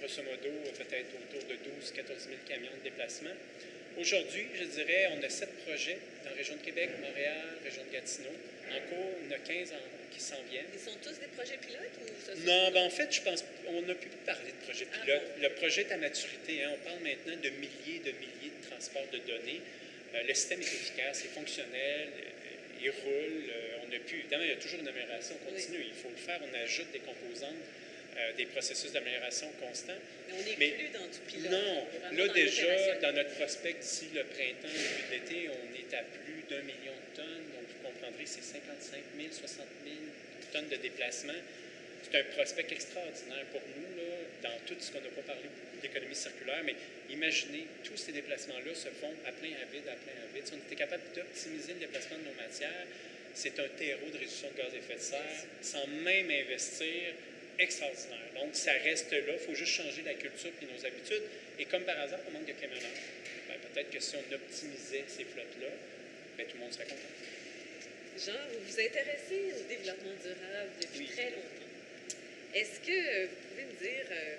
grosso 0.01 0.23
modo, 0.23 0.49
peut-être 0.73 1.13
autour 1.15 1.47
de 1.49 1.55
12 1.77 1.93
14 1.93 2.25
000 2.25 2.37
camions 2.49 2.73
de 2.79 2.85
déplacement. 2.85 3.37
Aujourd'hui, 3.99 4.47
je 4.55 4.65
dirais, 4.65 5.09
on 5.17 5.23
a 5.23 5.29
sept 5.29 5.53
projets 5.65 5.99
dans 6.25 6.31
la 6.31 6.37
région 6.37 6.57
de 6.57 6.61
Québec, 6.61 6.91
Montréal, 7.01 7.61
région 7.65 7.83
de 7.85 7.93
Gatineau. 7.93 8.33
En 8.69 8.81
cours, 8.89 9.13
on 9.25 9.31
a 9.33 9.39
15 9.39 9.73
en, 9.73 9.96
qui 10.11 10.21
s'en 10.21 10.41
viennent. 10.51 10.67
Ils 10.73 10.81
sont 10.81 10.97
tous 11.03 11.19
des 11.19 11.29
projets 11.37 11.59
pilotes 11.59 11.97
ou 12.03 12.07
ça 12.25 12.33
Non, 12.45 12.71
ben 12.73 12.85
en 12.85 12.91
fait, 12.91 13.13
je 13.13 13.21
pense 13.23 13.45
on 13.69 13.83
n'a 13.83 13.95
plus 13.95 14.11
parlé 14.25 14.51
de 14.53 14.65
projet 14.65 14.87
pilote. 14.87 15.23
Ah 15.23 15.29
bon? 15.37 15.43
Le 15.43 15.49
projet 15.55 15.83
est 15.83 15.93
à 15.93 15.97
maturité. 15.97 16.65
Hein. 16.65 16.71
On 16.75 16.85
parle 16.85 17.01
maintenant 17.03 17.37
de 17.43 17.51
milliers 17.51 17.97
et 17.97 18.07
de 18.07 18.13
milliers 18.13 18.53
de 18.55 18.69
transports 18.71 19.07
de 19.13 19.19
données. 19.19 19.61
Euh, 20.15 20.23
le 20.27 20.35
système 20.35 20.61
est 20.61 20.65
efficace, 20.65 21.25
est 21.25 21.35
fonctionnel, 21.35 22.09
euh, 22.09 22.83
il 22.83 22.91
roule. 22.91 23.51
Euh, 23.51 23.85
on 23.87 23.93
évidemment, 23.93 24.45
il 24.45 24.51
y 24.51 24.53
a 24.53 24.57
toujours 24.57 24.81
une 24.81 24.89
amélioration 24.89 25.37
continue. 25.45 25.79
Oui. 25.79 25.91
Il 25.91 25.95
faut 25.95 26.11
le 26.11 26.17
faire. 26.17 26.41
On 26.43 26.55
ajoute 26.63 26.91
des 26.93 27.01
composantes. 27.01 27.65
Des 28.39 28.47
processus 28.47 28.93
d'amélioration 28.93 29.47
constants. 29.61 29.93
Mais 30.27 30.35
on 30.41 30.43
n'est 30.43 30.71
plus 30.71 30.89
dans 30.89 31.07
du 31.07 31.19
pilote. 31.29 31.53
Non, 31.53 31.87
là 32.13 32.29
déjà, 32.33 32.95
dans 33.03 33.13
notre 33.13 33.35
prospect 33.35 33.75
d'ici 33.75 34.09
le 34.15 34.25
printemps, 34.25 34.73
début 34.73 35.05
de 35.05 35.13
l'été, 35.13 35.51
on 35.51 35.69
est 35.77 35.95
à 35.95 36.03
plus 36.03 36.41
d'un 36.49 36.63
million 36.63 36.97
de 36.97 37.15
tonnes. 37.15 37.45
Donc, 37.53 37.69
vous 37.69 37.87
comprendrez, 37.87 38.16
c'est 38.27 38.43
55 38.43 39.01
000, 39.17 39.33
60 39.33 39.67
000 39.85 39.97
tonnes 40.53 40.69
de 40.69 40.77
déplacement. 40.77 41.41
C'est 42.03 42.21
un 42.21 42.25
prospect 42.37 42.67
extraordinaire 42.71 43.47
pour 43.51 43.63
nous, 43.77 43.97
là, 43.97 44.13
dans 44.43 44.59
tout 44.67 44.77
ce 44.79 44.93
qu'on 44.93 45.01
n'a 45.01 45.11
pas 45.11 45.23
parlé 45.23 45.49
d'économie 45.83 46.15
circulaire, 46.15 46.63
mais 46.65 46.77
imaginez, 47.11 47.67
tous 47.85 47.97
ces 47.97 48.13
déplacements-là 48.13 48.75
se 48.75 48.89
font 48.89 49.13
à 49.27 49.33
plein 49.33 49.51
à 49.63 49.67
vide, 49.73 49.89
à 49.89 49.97
plein 49.97 50.15
à 50.23 50.27
vide. 50.35 50.47
Si 50.47 50.53
on 50.55 50.59
était 50.59 50.77
capable 50.77 51.03
d'optimiser 51.15 51.75
le 51.75 51.81
déplacement 51.81 52.19
de 52.19 52.31
nos 52.31 52.37
matières, 52.43 52.87
c'est 53.35 53.59
un 53.61 53.69
terreau 53.77 54.09
de 54.13 54.19
réduction 54.19 54.49
de 54.51 54.57
gaz 54.57 54.73
à 54.73 54.77
effet 54.77 54.95
de 54.95 55.01
serre, 55.01 55.45
sans 55.63 55.87
même 55.87 56.31
investir 56.31 57.13
extraordinaire. 57.59 58.33
Donc, 58.35 58.55
ça 58.55 58.73
reste 58.85 59.13
là. 59.13 59.33
Il 59.33 59.39
faut 59.39 59.55
juste 59.55 59.73
changer 59.73 60.03
la 60.03 60.15
culture 60.15 60.53
et 60.63 60.67
nos 60.67 60.87
habitudes. 60.87 61.23
Et 61.59 61.65
comme 61.65 61.83
par 61.83 61.99
hasard, 62.01 62.21
on 62.29 62.31
manque 62.33 62.47
de 62.47 62.53
camionneurs. 62.53 63.01
Ben, 63.49 63.57
peut-être 63.73 63.91
que 63.91 64.01
si 64.01 64.17
on 64.17 64.35
optimisait 64.35 65.05
ces 65.07 65.25
flottes-là, 65.25 65.69
ben, 66.37 66.47
tout 66.47 66.57
le 66.57 66.63
monde 66.63 66.73
serait 66.73 66.85
content. 66.85 67.13
Jean, 68.17 68.33
vous 68.53 68.65
vous 68.65 68.81
intéressez 68.81 69.53
au 69.61 69.69
développement 69.69 70.15
durable 70.23 70.71
depuis 70.81 71.01
Oui. 71.01 71.07
très 71.13 71.31
longtemps. 71.31 71.73
Est-ce 72.55 72.81
que 72.81 73.27
vous 73.27 73.37
pouvez 73.51 73.65
me 73.65 73.77
dire 73.79 74.07
euh, 74.11 74.37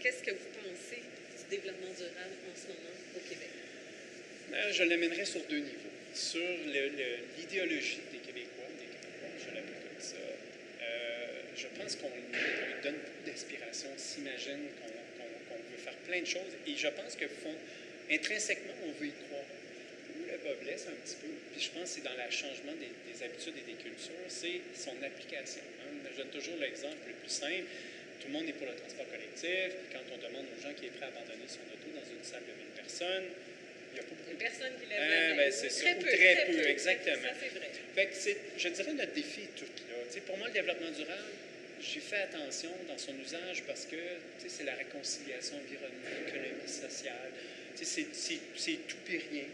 qu'est-ce 0.00 0.22
que 0.24 0.32
vous 0.32 0.50
pensez 0.58 0.98
du 0.98 1.44
développement 1.56 1.92
durable 1.94 2.34
en 2.50 2.56
ce 2.58 2.66
moment 2.66 2.96
au 3.16 3.20
Québec? 3.20 3.48
Euh, 4.54 4.72
Je 4.72 4.82
l'amènerais 4.82 5.24
sur 5.24 5.40
deux 5.44 5.58
niveaux. 5.60 5.94
Sur 6.14 6.42
l'idéologie 7.38 8.00
des 8.10 8.18
Québécois, 8.18 8.66
des 8.74 8.90
Québécois, 8.90 9.30
je 9.38 9.46
l'appelle 9.54 9.82
comme 9.86 10.02
ça. 10.02 10.16
Euh, 10.82 11.26
je 11.56 11.66
pense 11.78 11.94
qu'on 11.94 12.08
lui 12.10 12.82
donne 12.82 12.96
beaucoup 12.98 13.24
d'inspiration, 13.30 13.90
on 13.94 13.98
s'imagine 13.98 14.66
qu'on 14.82 15.54
veut 15.54 15.78
faire 15.78 15.94
plein 16.08 16.20
de 16.22 16.26
choses 16.26 16.50
et 16.66 16.74
je 16.76 16.88
pense 16.88 17.14
que 17.14 17.28
fond, 17.28 17.54
intrinsèquement, 18.10 18.74
on 18.84 18.90
veut 19.00 19.06
y 19.06 19.12
croire. 19.12 19.29
Un 20.50 20.98
petit 21.06 21.16
peu, 21.22 21.30
puis 21.54 21.60
je 21.62 21.70
pense 21.70 21.86
que 21.94 22.00
c'est 22.00 22.04
dans 22.04 22.16
le 22.18 22.26
changement 22.30 22.74
des, 22.74 22.90
des 23.06 23.18
habitudes 23.22 23.54
et 23.54 23.66
des 23.70 23.78
cultures, 23.78 24.26
c'est 24.26 24.58
son 24.74 24.98
application. 25.02 25.62
hein. 25.86 25.94
Je 26.10 26.16
donne 26.18 26.32
toujours 26.34 26.56
l'exemple 26.58 26.98
le 27.06 27.14
plus 27.14 27.30
simple. 27.30 27.70
tout 28.18 28.26
le 28.26 28.32
monde 28.34 28.48
est 28.50 28.58
pour 28.58 28.66
le 28.66 28.74
transport 28.74 29.06
collectif, 29.06 29.70
quand 29.94 30.02
on 30.10 30.18
demande 30.18 30.46
aux 30.50 30.58
gens 30.62 30.74
qui 30.74 30.86
est 30.90 30.94
prêt 30.98 31.06
à 31.06 31.14
abandonner 31.14 31.46
son 31.46 31.62
auto 31.70 31.86
dans 31.94 32.02
une 32.02 32.24
salle 32.26 32.42
de 32.42 32.54
1000 32.58 32.82
personnes, 32.82 33.26
il 33.30 33.94
n'y 33.94 34.00
a 34.00 34.02
pas 34.02 34.14
beaucoup 34.18 34.30
Il 34.30 34.38
n'y 34.38 34.42
a 34.42 34.48
personne 34.50 34.74
qui 34.74 34.86
lève 34.90 34.98
Ah, 34.98 35.06
la 35.06 35.28
main. 35.30 35.36
ben, 35.38 35.48
c'est. 35.54 35.70
Très 35.70 35.94
peu, 35.94 36.06
très 36.10 36.34
très 36.34 36.46
peu, 36.50 36.66
exactement. 36.66 37.30
Ça, 37.30 37.34
c'est 37.38 37.54
vrai. 37.58 37.70
Fait 37.94 38.06
que 38.10 38.14
je 38.58 38.68
dirais, 38.74 38.92
notre 38.94 39.14
défi 39.14 39.40
est 39.46 39.54
tout 39.54 39.70
là. 39.86 39.96
Tu 40.10 40.14
sais, 40.18 40.20
pour 40.26 40.34
moi, 40.38 40.48
le 40.50 40.54
développement 40.54 40.90
durable, 40.90 41.30
j'ai 41.78 42.00
fait 42.02 42.26
attention 42.26 42.70
dans 42.90 42.98
son 42.98 43.14
usage 43.18 43.62
parce 43.70 43.86
que 43.86 43.98
c'est 44.46 44.64
la 44.66 44.74
réconciliation 44.74 45.56
environnement, 45.62 46.10
économie, 46.26 46.66
sociale. 46.66 47.30
C'est, 47.74 47.86
c'est 48.12 48.78
tout 48.90 49.04
et 49.10 49.18
rien. 49.30 49.46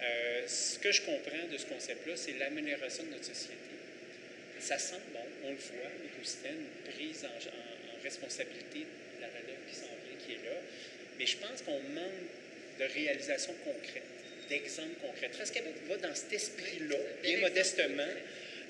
Euh, 0.00 0.42
ce 0.46 0.78
que 0.78 0.92
je 0.92 1.02
comprends 1.02 1.46
de 1.50 1.56
ce 1.58 1.66
concept-là, 1.66 2.14
c'est 2.16 2.38
l'amélioration 2.38 3.04
de 3.04 3.10
notre 3.10 3.24
société. 3.24 3.54
Ça 4.60 4.78
sent 4.78 5.00
bon, 5.12 5.20
on 5.44 5.50
le 5.50 5.56
voit, 5.56 5.90
l'écosystème, 6.02 6.54
une 6.56 6.92
prise 6.92 7.24
en, 7.24 7.28
en- 7.28 7.98
en 7.98 8.02
responsabilité 8.02 8.80
de 8.80 9.20
la 9.20 9.28
relève 9.28 9.58
qui 9.68 9.74
s'en 9.76 9.86
vient, 9.86 10.18
qui 10.24 10.32
est 10.34 10.44
là. 10.48 10.56
Mais 11.18 11.26
je 11.26 11.36
pense 11.38 11.62
qu'on 11.62 11.80
manque 11.80 12.28
de 12.78 12.84
réalisation 12.84 13.54
concrète, 13.64 14.02
d'exemples 14.48 14.94
concrets. 15.02 15.28
Transquébec 15.30 15.74
va 15.88 15.96
dans 15.96 16.14
cet 16.14 16.32
esprit-là, 16.32 16.96
bien 17.22 17.38
modestement, 17.38 18.02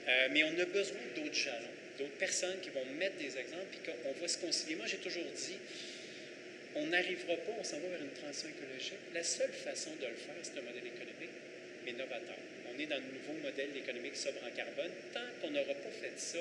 euh, 0.09 0.29
mais 0.31 0.45
on 0.45 0.59
a 0.59 0.65
besoin 0.65 0.99
d'autres 1.15 1.35
jalons, 1.35 1.75
d'autres 1.99 2.17
personnes 2.19 2.59
qui 2.63 2.71
vont 2.71 2.85
mettre 2.99 3.17
des 3.17 3.37
exemples, 3.37 3.69
puis 3.71 3.81
qu'on 3.93 4.13
va 4.21 4.29
se 4.29 4.39
concilier. 4.39 4.77
Moi, 4.77 4.87
j'ai 4.87 4.97
toujours 4.97 5.25
dit, 5.25 5.57
on 6.79 6.87
n'arrivera 6.87 7.35
pas, 7.37 7.55
on 7.59 7.65
s'en 7.65 7.79
va 7.81 7.89
vers 7.89 8.03
une 8.03 8.15
transition 8.15 8.49
écologique. 8.49 9.03
La 9.15 9.23
seule 9.23 9.53
façon 9.53 9.91
de 10.01 10.07
le 10.07 10.15
faire, 10.15 10.39
c'est 10.43 10.59
un 10.59 10.63
modèle 10.63 10.87
économique, 10.87 11.37
mais 11.85 11.93
novateur. 11.93 12.39
On 12.71 12.79
est 12.79 12.87
dans 12.87 13.03
le 13.03 13.11
nouveau 13.19 13.35
modèle 13.43 13.75
économique 13.77 14.17
sobre 14.17 14.39
en 14.47 14.55
carbone. 14.55 14.93
Tant 15.13 15.29
qu'on 15.41 15.51
n'aura 15.51 15.75
pas 15.75 15.95
fait 16.01 16.15
ça, 16.17 16.39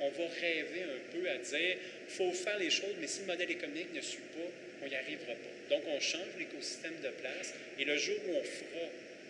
on 0.00 0.10
va 0.10 0.26
rêver 0.40 0.84
un 0.84 1.00
peu 1.12 1.28
à 1.28 1.36
dire, 1.38 1.76
faut 2.08 2.32
faire 2.32 2.58
les 2.58 2.70
choses, 2.70 2.96
mais 3.00 3.06
si 3.06 3.20
le 3.20 3.26
modèle 3.26 3.50
économique 3.50 3.94
ne 3.94 4.00
suit 4.00 4.28
pas, 4.36 4.50
on 4.82 4.88
n'y 4.88 4.94
arrivera 4.94 5.32
pas. 5.32 5.74
Donc, 5.74 5.82
on 5.86 6.00
change 6.00 6.36
l'écosystème 6.38 7.00
de 7.02 7.10
place, 7.20 7.54
et 7.78 7.84
le 7.84 7.96
jour 7.96 8.16
où 8.28 8.36
on 8.36 8.44
fera 8.44 8.86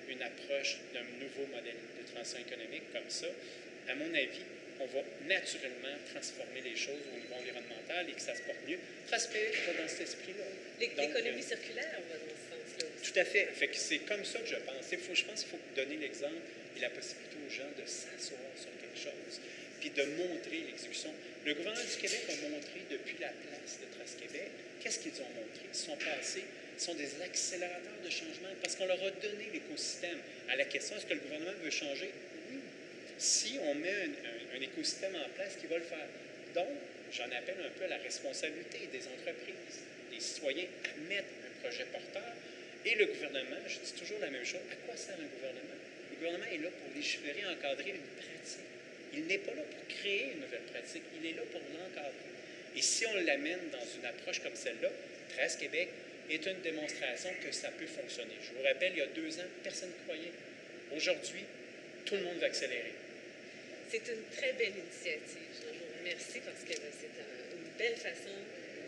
une 0.08 0.22
approche 0.22 0.78
d'un 0.94 1.06
nouveau 1.22 1.46
modèle 1.54 1.78
de 1.98 2.12
transition 2.12 2.40
économique 2.40 2.90
comme 2.92 3.08
ça, 3.08 3.26
à 3.88 3.94
mon 3.94 4.12
avis, 4.14 4.46
on 4.80 4.86
va 4.86 5.00
naturellement 5.28 5.94
transformer 6.12 6.60
les 6.64 6.76
choses 6.76 7.00
au 7.12 7.16
niveau 7.20 7.34
environnemental 7.34 8.08
et 8.08 8.12
que 8.12 8.20
ça 8.22 8.34
se 8.34 8.42
porte 8.42 8.58
mieux. 8.66 8.78
Transquébec 9.06 9.54
va 9.66 9.82
dans 9.82 9.88
cet 9.88 10.00
esprit-là. 10.02 10.44
L'économie 10.80 11.40
euh, 11.42 11.42
circulaire 11.42 12.00
va 12.08 12.16
dans 12.16 12.32
ce 12.32 12.46
sens-là 12.48 12.88
aussi. 12.88 13.12
tout 13.12 13.18
à 13.18 13.24
fait. 13.24 13.48
C'est 13.74 13.98
comme 14.08 14.24
ça 14.24 14.38
que 14.40 14.46
je 14.48 14.56
pense. 14.56 14.84
Il 14.92 14.98
faut, 14.98 15.14
je 15.14 15.24
pense 15.24 15.40
qu'il 15.44 15.50
faut 15.50 15.60
donner 15.76 15.96
l'exemple 15.96 16.40
et 16.76 16.80
la 16.80 16.90
possibilité 16.90 17.36
aux 17.46 17.50
gens 17.52 17.70
de 17.76 17.84
s'asseoir 17.86 18.40
sur 18.56 18.70
quelque 18.80 18.96
chose, 18.98 19.40
puis 19.80 19.90
de 19.90 20.04
montrer 20.16 20.64
l'exécution. 20.66 21.12
Le 21.44 21.54
gouvernement 21.54 21.84
du 21.84 21.96
Québec 22.00 22.22
a 22.28 22.48
montré 22.48 22.80
depuis 22.90 23.16
la 23.20 23.28
place 23.28 23.80
de 23.80 23.86
Transquébec, 23.98 24.48
qu'est-ce 24.80 24.98
qu'ils 25.00 25.20
ont 25.20 25.28
montré? 25.36 25.64
Ils 25.72 25.76
sont 25.78 25.96
passés, 25.96 26.44
ils 26.76 26.80
sont 26.82 26.94
des 26.94 27.20
accélérateurs 27.22 28.00
de 28.04 28.08
changement 28.10 28.48
parce 28.62 28.76
qu'on 28.76 28.86
leur 28.86 29.02
a 29.02 29.10
donné 29.10 29.48
l'écosystème. 29.52 30.18
À 30.48 30.56
la 30.56 30.64
question, 30.64 30.96
est-ce 30.96 31.06
que 31.06 31.14
le 31.14 31.20
gouvernement 31.20 31.52
veut 31.62 31.70
changer? 31.70 32.10
Oui. 32.50 32.58
Si 33.18 33.58
on 33.62 33.74
met 33.74 33.90
un, 33.92 34.04
un- 34.08 34.39
un 34.54 34.60
écosystème 34.60 35.14
en 35.16 35.28
place 35.34 35.56
qui 35.56 35.66
va 35.66 35.78
le 35.78 35.84
faire. 35.84 36.06
Donc, 36.54 36.68
j'en 37.12 37.30
appelle 37.30 37.58
un 37.64 37.70
peu 37.78 37.84
à 37.84 37.88
la 37.88 37.98
responsabilité 37.98 38.88
des 38.92 39.06
entreprises, 39.06 39.86
des 40.10 40.20
citoyens 40.20 40.66
à 40.84 41.08
mettre 41.08 41.30
un 41.46 41.62
projet 41.62 41.84
porteur. 41.92 42.32
Et 42.84 42.94
le 42.94 43.06
gouvernement, 43.06 43.60
je 43.66 43.78
dis 43.78 43.92
toujours 43.92 44.18
la 44.20 44.30
même 44.30 44.44
chose, 44.44 44.60
à 44.72 44.76
quoi 44.86 44.96
sert 44.96 45.14
un 45.14 45.30
gouvernement? 45.36 45.78
Le 46.10 46.16
gouvernement 46.16 46.50
est 46.50 46.58
là 46.58 46.70
pour 46.70 46.94
légiférer, 46.94 47.44
encadrer 47.46 47.90
une 47.90 48.08
pratique. 48.16 48.66
Il 49.12 49.26
n'est 49.26 49.38
pas 49.38 49.54
là 49.54 49.62
pour 49.62 49.86
créer 49.88 50.32
une 50.34 50.40
nouvelle 50.40 50.66
pratique, 50.72 51.02
il 51.20 51.30
est 51.30 51.34
là 51.34 51.42
pour 51.50 51.60
l'encadrer. 51.60 52.30
Et 52.76 52.82
si 52.82 53.06
on 53.06 53.14
l'amène 53.14 53.70
dans 53.72 53.84
une 53.84 54.06
approche 54.06 54.40
comme 54.40 54.54
celle-là, 54.54 54.88
13 55.36 55.56
Québec 55.56 55.88
est 56.30 56.46
une 56.46 56.60
démonstration 56.62 57.30
que 57.44 57.52
ça 57.52 57.68
peut 57.70 57.86
fonctionner. 57.86 58.34
Je 58.42 58.56
vous 58.56 58.62
rappelle, 58.62 58.92
il 58.92 58.98
y 58.98 59.02
a 59.02 59.06
deux 59.06 59.38
ans, 59.40 59.50
personne 59.62 59.90
ne 59.90 60.04
croyait. 60.04 60.32
Aujourd'hui, 60.94 61.44
tout 62.04 62.14
le 62.14 62.22
monde 62.22 62.38
va 62.38 62.46
accélérer. 62.46 62.92
C'est 63.90 64.06
une 64.06 64.22
très 64.36 64.52
belle 64.54 64.74
initiative. 64.78 65.50
Je 65.50 65.66
vous 65.74 65.98
remercie 65.98 66.40
parce 66.46 66.62
que 66.62 66.74
c'est 66.78 67.14
un- 67.18 67.46
une 67.58 67.70
belle 67.76 67.96
façon 67.98 68.36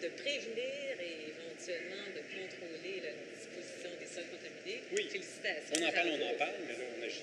de 0.03 0.09
prévenir 0.15 0.95
et 1.03 1.35
éventuellement 1.35 2.07
de 2.15 2.23
contrôler 2.31 3.03
la 3.03 3.12
disposition 3.35 3.91
des 3.99 4.07
sols 4.07 4.31
contaminés. 4.31 4.83
Oui. 4.95 5.09
Félicitations. 5.11 5.75
On 5.79 5.88
en 5.88 5.93
parle, 5.93 6.09
on 6.23 6.23
en 6.31 6.38
parle, 6.38 6.55
mais 6.67 6.75
là, 6.79 6.85
on 6.99 7.03
agit. 7.03 7.23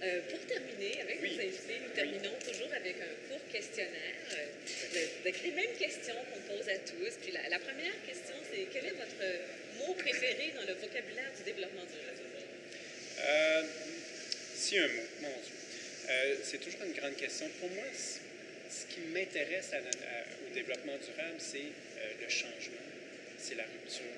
Euh, 0.00 0.20
pour 0.30 0.38
terminer, 0.46 1.00
avec 1.02 1.18
Oui. 1.22 1.34
nos 1.34 1.40
invités, 1.42 1.78
nous 1.82 1.90
terminons 1.94 2.36
toujours 2.44 2.72
avec 2.72 2.96
un 3.02 3.14
court 3.28 3.42
questionnaire. 3.50 4.14
euh, 4.36 4.46
les 5.44 5.50
mêmes 5.52 5.76
questions 5.78 6.14
qu'on 6.30 6.54
pose 6.56 6.68
à 6.68 6.78
tous. 6.78 7.12
Puis 7.22 7.32
la, 7.32 7.48
la 7.48 7.58
première 7.58 7.96
question, 8.06 8.36
c'est 8.52 8.66
quel 8.72 8.84
est 8.86 8.96
votre 8.96 9.24
mot 9.78 9.94
préféré 9.94 10.52
dans 10.54 10.62
le 10.66 10.74
vocabulaire 10.74 11.32
du 11.36 11.42
développement 11.42 11.84
durable? 11.84 12.20
Euh, 13.18 13.62
si 14.54 14.78
un 14.78 14.88
mot, 14.88 15.02
mon 15.22 15.28
Dieu. 15.28 15.54
Euh, 16.08 16.36
c'est 16.42 16.58
toujours 16.58 16.82
une 16.84 16.92
grande 16.92 17.16
question. 17.16 17.46
Pour 17.60 17.68
moi, 17.70 17.84
ce 17.92 18.86
qui 18.86 19.00
m'intéresse 19.12 19.70
au 19.74 20.54
développement 20.54 20.96
durable, 20.96 21.36
c'est 21.38 21.58
euh, 21.98 22.12
le 22.22 22.28
changement, 22.28 22.84
c'est 23.38 23.56
la 23.56 23.64
rupture, 23.64 24.16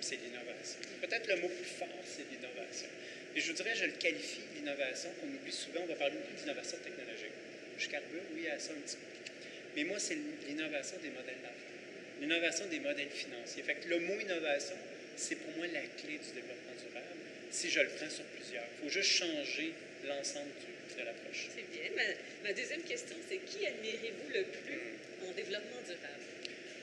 c'est 0.00 0.16
l'innovation. 0.16 0.80
Peut-être 1.00 1.26
le 1.28 1.36
mot 1.40 1.48
plus 1.48 1.70
fort, 1.78 1.88
c'est 2.04 2.24
l'innovation. 2.30 2.88
Et 3.34 3.40
je 3.40 3.46
vous 3.48 3.56
dirais, 3.56 3.74
je 3.74 3.84
le 3.86 3.92
qualifie, 3.92 4.40
l'innovation, 4.56 5.08
qu'on 5.20 5.28
oublie 5.28 5.52
souvent, 5.52 5.80
on 5.82 5.86
va 5.86 5.94
parler 5.94 6.14
beaucoup 6.14 6.34
d'innovation 6.40 6.76
technologique. 6.78 7.32
Je 7.78 7.88
carbure, 7.88 8.22
oui, 8.34 8.48
à 8.48 8.58
ça 8.58 8.72
un 8.72 8.80
petit 8.80 8.96
peu. 8.96 9.32
Mais 9.76 9.84
moi, 9.84 9.98
c'est 9.98 10.18
l'innovation 10.48 10.96
des 11.00 11.08
modèles 11.10 11.40
d'affaires, 11.40 11.78
l'innovation 12.20 12.66
des 12.66 12.80
modèles 12.80 13.08
financiers. 13.08 13.62
Fait 13.62 13.78
le 13.88 14.00
mot 14.00 14.18
innovation, 14.20 14.76
c'est 15.16 15.36
pour 15.36 15.56
moi 15.56 15.66
la 15.72 15.80
clé 15.96 16.18
du 16.18 16.30
développement 16.34 16.76
durable, 16.76 17.16
si 17.50 17.70
je 17.70 17.80
le 17.80 17.88
prends 17.88 18.10
sur 18.10 18.24
plusieurs. 18.36 18.64
Il 18.82 18.88
faut 18.88 18.92
juste 18.92 19.10
changer 19.10 19.72
l'ensemble 20.06 20.50
du- 20.60 20.79
de 20.98 21.02
l'approche. 21.04 21.48
C'est 21.54 21.70
bien. 21.70 21.90
Ma, 21.96 22.48
ma 22.48 22.52
deuxième 22.52 22.82
question, 22.82 23.16
c'est 23.28 23.38
qui 23.38 23.66
admirez-vous 23.66 24.32
le 24.32 24.42
plus 24.44 25.26
en 25.28 25.32
développement 25.32 25.80
durable? 25.86 26.24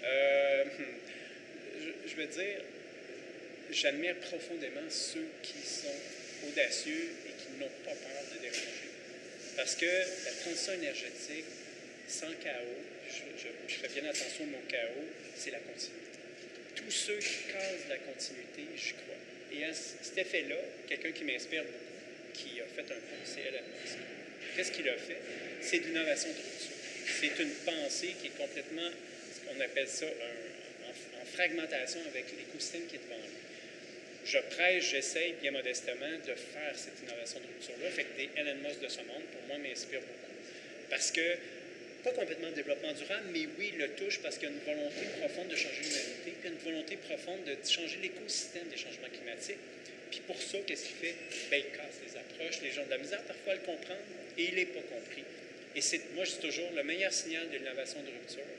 Euh, 0.04 0.64
hmm, 0.66 1.82
je, 1.82 2.10
je 2.10 2.16
veux 2.16 2.28
dire, 2.28 2.62
j'admire 3.72 4.16
profondément 4.18 4.90
ceux 4.90 5.28
qui 5.44 5.58
sont 5.68 6.48
audacieux 6.48 7.10
et 7.28 7.32
qui 7.42 7.60
n'ont 7.60 7.72
pas 7.84 7.92
peur 7.96 8.24
de 8.34 8.40
déranger. 8.42 8.88
Parce 9.56 9.76
que 9.76 9.86
la 9.86 10.32
transition 10.32 10.74
énergétique, 10.74 11.46
sans 12.08 12.32
chaos, 12.44 12.82
je, 13.10 13.24
je- 13.42 13.74
je 13.74 13.76
fais 13.80 13.88
bien 14.00 14.10
attention 14.10 14.44
au 14.44 14.48
mot 14.48 14.62
chaos, 14.70 15.08
c'est 15.36 15.52
la 15.52 15.60
continuité. 15.60 16.04
Tous 16.76 16.92
ceux 16.92 17.18
qui 17.18 17.52
causent 17.52 17.90
la 17.90 17.98
continuité, 17.98 18.62
j'y 18.76 18.94
crois. 18.94 19.18
Et 19.52 19.64
à 19.66 19.74
cet 19.74 20.18
effet-là, 20.18 20.56
quelqu'un 20.88 21.12
qui 21.12 21.24
m'inspire 21.24 21.64
beaucoup, 21.64 21.87
qui 22.38 22.62
a 22.62 22.66
fait 22.66 22.86
un 22.94 23.42
Elon 23.42 23.66
Musk. 23.82 23.98
Qu'est-ce 24.56 24.72
qu'il 24.72 24.88
a 24.90 24.98
fait? 24.98 25.18
C'est 25.62 25.80
de 25.80 25.88
l'innovation. 25.88 26.30
C'est 27.20 27.40
une 27.40 27.52
pensée 27.66 28.16
qui 28.22 28.28
est 28.28 28.38
complètement, 28.38 28.90
qu'on 29.48 29.60
appelle 29.60 29.88
ça, 29.88 30.06
en, 30.06 30.90
en 30.90 31.26
fragmentation 31.26 32.00
avec 32.08 32.26
l'écosystème 32.38 32.86
qui 32.88 32.96
est 32.96 33.04
devant 33.04 33.18
lui. 33.18 33.34
Je 34.26 34.38
prêche, 34.56 34.92
j'essaye 34.92 35.34
bien 35.42 35.52
modestement 35.52 36.12
de 36.28 36.34
faire 36.36 36.74
cette 36.76 37.02
innovation 37.02 37.40
de 37.40 37.48
rupture-là. 37.48 37.90
Fait 37.92 38.04
que 38.04 38.18
des 38.18 38.30
Elon 38.36 38.56
Musk 38.56 38.82
de 38.82 38.90
ce 38.90 39.00
monde, 39.00 39.24
pour 39.32 39.42
moi, 39.48 39.58
m'inspirent 39.58 40.02
beaucoup. 40.02 40.36
Parce 40.90 41.12
que, 41.12 41.36
pas 42.04 42.12
complètement 42.12 42.50
de 42.50 42.56
développement 42.56 42.94
durable, 42.94 43.26
mais 43.32 43.48
oui, 43.58 43.72
il 43.74 43.80
le 43.80 43.90
touche 43.92 44.20
parce 44.20 44.38
qu'il 44.38 44.50
y 44.50 44.52
a 44.52 44.56
une 44.56 44.64
volonté 44.66 45.06
profonde 45.20 45.48
de 45.48 45.56
changer 45.56 45.82
l'humanité, 45.82 46.34
puis 46.42 46.50
une 46.50 46.58
volonté 46.58 46.98
profonde 46.98 47.44
de 47.46 47.56
changer 47.68 47.98
l'écosystème 48.02 48.68
des 48.70 48.78
changements 48.78 49.10
climatiques. 49.10 49.58
Pour 50.26 50.42
ça, 50.42 50.58
qu'est-ce 50.66 50.86
qu'il 50.86 50.96
fait? 50.96 51.16
Ben, 51.50 51.64
il 51.66 51.78
casse 51.78 52.00
les 52.06 52.18
approches. 52.18 52.62
Les 52.62 52.72
gens 52.72 52.86
de 52.86 52.90
la 52.90 52.98
misère 52.98 53.22
parfois 53.24 53.54
à 53.54 53.56
le 53.56 53.62
comprendre 53.62 54.02
et 54.38 54.44
il 54.46 54.56
n'est 54.56 54.66
pas 54.66 54.82
compris. 54.82 55.24
Et 55.76 55.82
c'est, 55.82 56.02
moi, 56.16 56.26
je 56.26 56.32
dis 56.32 56.40
toujours, 56.40 56.72
le 56.76 56.84
meilleur 56.84 57.14
signal 57.14 57.50
de 57.50 57.58
l'innovation 57.58 58.02
de 58.02 58.08
rupture, 58.08 58.50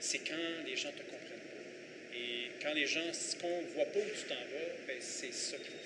c'est 0.00 0.18
quand 0.18 0.64
les 0.66 0.76
gens 0.76 0.92
te 0.92 1.02
comprennent 1.02 1.48
pas. 1.48 2.16
Et 2.16 2.50
quand 2.62 2.74
les 2.74 2.86
gens 2.86 3.06
ne 3.06 3.74
voient 3.74 3.86
pas 3.86 3.98
où 3.98 4.10
tu 4.10 4.28
t'en 4.28 4.34
vas, 4.34 4.70
ben, 4.86 4.96
c'est 5.00 5.32
ça 5.32 5.56
qu'il 5.56 5.66
faut. 5.66 5.84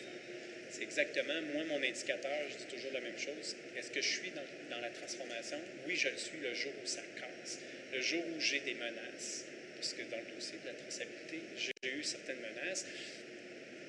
C'est 0.71 0.83
exactement, 0.83 1.41
moi, 1.55 1.65
mon 1.65 1.83
indicateur, 1.83 2.31
je 2.51 2.57
dis 2.57 2.75
toujours 2.75 2.93
la 2.93 3.01
même 3.01 3.19
chose. 3.19 3.57
Est-ce 3.77 3.91
que 3.91 4.03
je 4.03 4.09
suis 4.09 4.31
dans, 4.31 4.77
dans 4.77 4.81
la 4.81 4.91
transformation? 4.91 5.59
Oui, 5.87 5.97
je 5.97 6.09
le 6.09 6.17
suis 6.17 6.39
le 6.43 6.55
jour 6.55 6.73
où 6.83 6.87
ça 6.87 7.03
casse, 7.19 7.59
le 7.93 8.01
jour 8.03 8.23
où 8.37 8.41
j'ai 8.41 8.61
des 8.61 8.75
menaces. 8.75 9.45
Parce 9.77 9.95
que 9.95 10.03
dans 10.11 10.19
le 10.19 10.35
dossier 10.35 10.59
de 10.63 10.69
la 10.69 10.75
traçabilité, 10.75 11.41
j'ai 11.57 11.91
eu 11.91 12.03
certaines 12.03 12.41
menaces. 12.41 12.85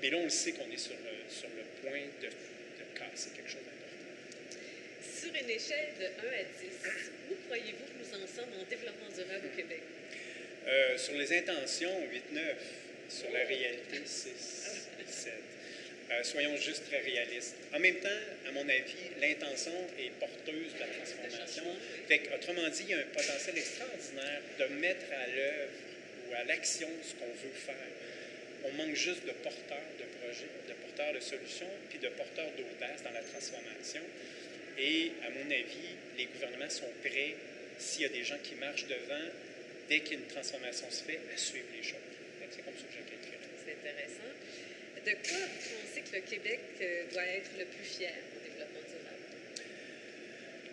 Mais 0.01 0.09
là, 0.09 0.17
on 0.17 0.23
le 0.23 0.29
sait 0.29 0.53
qu'on 0.53 0.69
est 0.71 0.77
sur 0.77 0.93
le, 0.93 1.29
sur 1.29 1.49
le 1.49 1.63
point 1.81 2.01
de, 2.21 2.27
de 2.27 2.85
casser 2.97 3.31
quelque 3.35 3.49
chose 3.49 3.61
d'important. 3.65 4.59
Sur 5.03 5.29
une 5.29 5.49
échelle 5.49 5.89
de 5.99 6.05
1 6.05 6.07
à 6.07 6.43
10, 6.43 6.89
où 7.31 7.35
croyez-vous 7.47 7.85
que 7.85 7.97
nous 7.99 8.23
en 8.23 8.27
sommes 8.27 8.53
en 8.59 8.63
développement 8.69 9.09
durable 9.13 9.47
au 9.51 9.55
Québec? 9.55 9.81
Euh, 10.67 10.97
sur 10.97 11.13
les 11.15 11.37
intentions, 11.37 11.95
8-9. 12.33 12.39
Sur 13.09 13.31
la 13.31 13.43
réalité, 13.43 14.01
6, 14.05 14.29
7. 15.07 15.33
Euh, 16.11 16.23
soyons 16.23 16.55
juste 16.57 16.85
très 16.87 16.99
réalistes. 16.99 17.55
En 17.73 17.79
même 17.79 17.95
temps, 17.95 18.21
à 18.47 18.51
mon 18.51 18.67
avis, 18.69 19.13
l'intention 19.19 19.73
est 19.97 20.11
porteuse 20.19 20.73
de 20.75 20.79
la 20.79 20.87
transformation. 20.87 21.63
Fait 22.07 22.21
autrement 22.35 22.67
dit, 22.69 22.83
il 22.83 22.89
y 22.89 22.93
a 22.93 22.99
un 22.99 23.13
potentiel 23.13 23.57
extraordinaire 23.57 24.41
de 24.59 24.65
mettre 24.75 25.05
à 25.11 25.27
l'œuvre 25.27 25.71
ou 26.29 26.35
à 26.35 26.43
l'action 26.43 26.89
ce 27.03 27.13
qu'on 27.15 27.25
veut 27.25 27.55
faire. 27.55 27.75
On 28.65 28.71
manque 28.73 28.95
juste 28.95 29.25
de 29.25 29.31
porteurs 29.31 29.89
de 29.97 30.05
projets, 30.19 30.51
de 30.67 30.73
porteurs 30.73 31.13
de 31.13 31.19
solutions, 31.19 31.71
puis 31.89 31.99
de 31.99 32.09
porteurs 32.09 32.51
d'audace 32.57 33.03
dans 33.03 33.11
la 33.11 33.21
transformation. 33.21 34.01
Et 34.77 35.11
à 35.25 35.29
mon 35.29 35.49
avis, 35.51 35.95
les 36.17 36.25
gouvernements 36.25 36.69
sont 36.69 36.91
prêts, 37.03 37.35
s'il 37.77 38.01
y 38.03 38.05
a 38.05 38.09
des 38.09 38.23
gens 38.23 38.37
qui 38.43 38.55
marchent 38.55 38.87
devant, 38.87 39.27
dès 39.87 39.99
qu'une 40.01 40.25
transformation 40.27 40.89
se 40.89 41.03
fait, 41.03 41.19
à 41.33 41.37
suivre 41.37 41.67
les 41.75 41.83
choses. 41.83 41.99
C'est 42.51 42.63
comme 42.63 42.73
ça 42.75 42.83
que 42.83 42.93
je 42.93 43.65
C'est 43.65 43.73
intéressant. 43.73 44.33
De 45.05 45.11
quoi 45.11 45.39
vous 45.39 45.75
pensez 45.79 46.01
que 46.01 46.15
le 46.15 46.21
Québec 46.21 46.59
euh, 46.81 47.03
doit 47.11 47.23
être 47.23 47.51
le 47.57 47.65
plus 47.65 47.85
fier 47.85 48.13
au 48.35 48.43
développement 48.43 48.81
durable? 48.81 49.08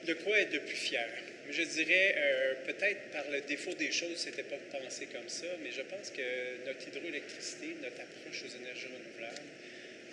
De 0.06 0.14
quoi 0.14 0.38
être 0.38 0.52
le 0.52 0.60
plus 0.60 0.76
fier? 0.76 1.08
Je 1.50 1.62
dirais, 1.62 2.14
euh, 2.16 2.54
peut-être 2.64 3.10
par 3.10 3.28
le 3.28 3.40
défaut 3.40 3.74
des 3.74 3.90
choses, 3.90 4.16
c'était 4.16 4.44
pas 4.44 4.58
pensé 4.70 5.06
comme 5.06 5.28
ça, 5.28 5.46
mais 5.64 5.72
je 5.72 5.82
pense 5.82 6.10
que 6.10 6.22
notre 6.64 6.86
hydroélectricité, 6.86 7.74
notre 7.82 8.02
approche 8.02 8.42
aux 8.46 8.62
énergies 8.62 8.86
renouvelables, 8.86 9.46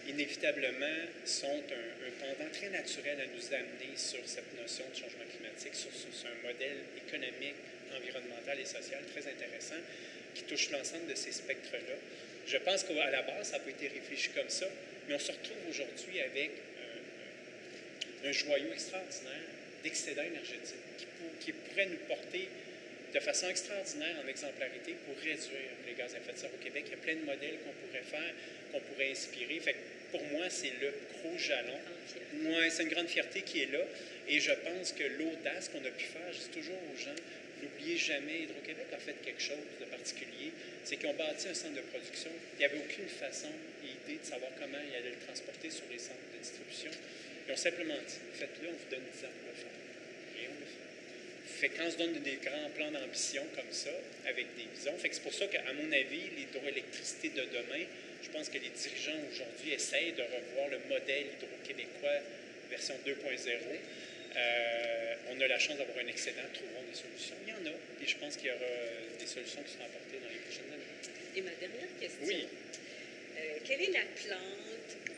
inévitablement 0.08 0.98
sont 1.26 1.62
un, 1.62 2.10
pendant 2.20 2.50
très 2.52 2.70
naturel 2.70 3.20
à 3.22 3.28
nous 3.38 3.54
amener 3.54 3.94
sur 3.96 4.20
cette 4.26 4.50
notion 4.60 4.84
de 4.90 4.98
changement 4.98 5.30
climatique, 5.30 5.76
sur, 5.76 5.90
un 6.26 6.48
modèle 6.48 6.78
économique, 7.06 7.62
environnemental 7.96 8.60
et 8.60 8.66
social 8.66 9.02
très 9.14 9.30
intéressant 9.30 9.82
qui 10.34 10.44
touche 10.44 10.72
l'ensemble 10.72 11.06
de 11.06 11.16
ces 11.16 11.32
spectres-là. 11.32 11.98
Je 12.48 12.58
pense 12.58 12.84
qu'à 12.84 13.12
la 13.12 13.22
base, 13.22 13.50
ça 13.50 13.58
n'a 13.58 13.64
pas 13.64 13.70
été 13.70 13.90
réfléchi 13.90 14.30
comme 14.30 14.50
ça, 14.50 14.66
mais 15.08 15.14
on 15.14 15.20
se 15.20 15.32
retrouve 15.32 15.70
aujourd'hui 15.70 16.20
avec 16.20 16.50
un, 18.26 18.32
joyau 18.32 18.74
extraordinaire 18.74 19.54
d'excédent 19.84 20.24
énergétique 20.24 21.08
qui, 21.40 21.52
pourrait 21.52 21.88
nous 21.88 21.98
porter 22.08 22.48
de 23.14 23.20
façon 23.20 23.50
extraordinaire 23.50 24.16
en 24.24 24.28
exemplarité 24.28 24.96
pour 25.06 25.16
réduire 25.18 25.72
les 25.86 25.94
gaz 25.94 26.16
à 26.16 26.18
effet 26.18 26.34
de 26.34 26.38
serre 26.38 26.54
au 26.54 26.64
Québec. 26.64 26.86
Il 26.88 26.92
y 26.92 26.94
a 26.96 26.98
plein 26.98 27.16
de 27.16 27.26
modèles 27.26 27.58
qu'on 27.64 27.74
pourrait 27.86 28.04
faire, 28.04 28.34
qu'on 28.72 28.80
pourrait 28.80 29.12
inspirer. 29.12 29.60
Fait 29.60 29.76
pour 30.12 30.24
moi, 30.32 30.50
c'est 30.50 30.74
le 30.82 30.94
gros 31.18 31.38
jalon. 31.38 31.78
Moi, 32.42 32.70
c'est 32.70 32.84
une 32.84 32.90
grande 32.90 33.08
fierté 33.08 33.42
qui 33.42 33.64
est 33.64 33.72
là. 33.72 33.82
Et 34.28 34.40
je 34.40 34.52
pense 34.52 34.94
que 34.94 35.04
l'audace 35.04 35.70
qu'on 35.70 35.84
a 35.86 35.92
pu 35.92 36.06
faire, 36.06 36.32
je 36.32 36.40
dis 36.40 36.62
toujours 36.62 36.78
aux 36.94 36.98
gens, 36.98 37.18
n'oubliez 37.62 37.98
jamais, 37.98 38.44
Hydro-Québec 38.44 38.88
a 38.94 38.98
fait 38.98 39.16
quelque 39.24 39.42
chose 39.42 39.66
de 39.80 39.86
particulier, 39.86 40.52
c'est 40.84 40.98
qu'ils 40.98 41.10
ont 41.10 41.14
bâti 41.14 41.48
un 41.48 41.54
centre 41.54 41.76
de 41.76 41.82
production. 41.82 42.30
Il 42.56 42.60
n'y 42.60 42.66
avait 42.66 42.78
aucune 42.78 43.08
façon 43.08 43.50
et 43.84 44.12
idée 44.12 44.20
de 44.20 44.26
savoir 44.26 44.52
comment 44.60 44.78
ils 44.78 44.96
allaient 44.96 45.16
le 45.18 45.26
transporter 45.26 45.70
sur 45.70 45.86
les 45.92 46.00
centres 46.00 46.24
de 46.34 46.40
distribution. 46.40 46.92
Ils 47.48 47.52
ont 47.52 47.58
simplement 47.58 47.96
dit, 47.96 48.20
faites-le, 48.34 48.70
on 48.70 48.72
vous 48.72 48.90
donne 48.90 49.04
10 49.14 49.26
ans 49.26 49.36
pour 49.40 49.50
le 49.52 49.58
faire. 49.60 49.78
Et 50.40 50.48
on 50.48 50.60
le 50.60 50.66
fait. 50.66 51.60
Fait 51.60 51.70
quand 51.70 51.86
on 51.88 51.92
se 51.92 51.98
donne 51.98 52.14
des 52.24 52.40
grands 52.44 52.70
plans 52.76 52.92
d'ambition 52.92 53.44
comme 53.56 53.72
ça, 53.72 53.92
avec 54.26 54.48
des 54.56 54.68
visions, 54.74 54.98
fait 54.98 55.10
que 55.10 55.16
c'est 55.16 55.24
pour 55.24 55.34
ça 55.34 55.48
qu'à 55.48 55.62
mon 55.74 55.92
avis, 55.92 56.30
l'hydroélectricité 56.38 57.30
de 57.30 57.44
demain, 57.44 57.86
je 58.24 58.30
pense 58.30 58.50
que 58.50 58.58
les 58.58 58.70
dirigeants 58.70 59.20
aujourd'hui 59.32 59.74
essayent 59.74 60.14
de 60.14 60.24
revoir 60.24 60.70
le 60.72 60.80
modèle 60.90 61.28
hydro-québécois 61.36 62.24
version 62.70 62.96
2.0 63.06 63.14
euh, 64.36 65.16
on 65.30 65.40
a 65.40 65.48
la 65.48 65.60
chance 65.60 65.78
d'avoir 65.78 65.98
un 65.98 66.08
excédent, 66.08 66.42
trouvons 66.54 66.82
des 66.90 66.98
solutions. 66.98 67.36
Il 67.46 67.50
y 67.50 67.54
en 67.54 67.66
a, 67.70 67.74
et 67.74 68.08
je 68.08 68.18
pense 68.18 68.36
qu'il 68.36 68.48
y 68.48 68.52
aura 68.52 68.66
des 69.20 69.28
solutions 69.28 69.62
qui 69.62 69.74
seront 69.74 69.86
apportées 69.86 70.18
dans 70.18 70.30
les 70.30 70.42
prochaines 70.42 70.74
années. 70.74 70.90
Et 71.36 71.42
ma 71.42 71.52
dernière 71.52 71.94
question. 72.00 72.26
Oui. 72.26 72.48
Euh, 73.38 73.58
quelle 73.64 73.82
est 73.82 73.94
la 73.94 74.06
plante 74.16 75.13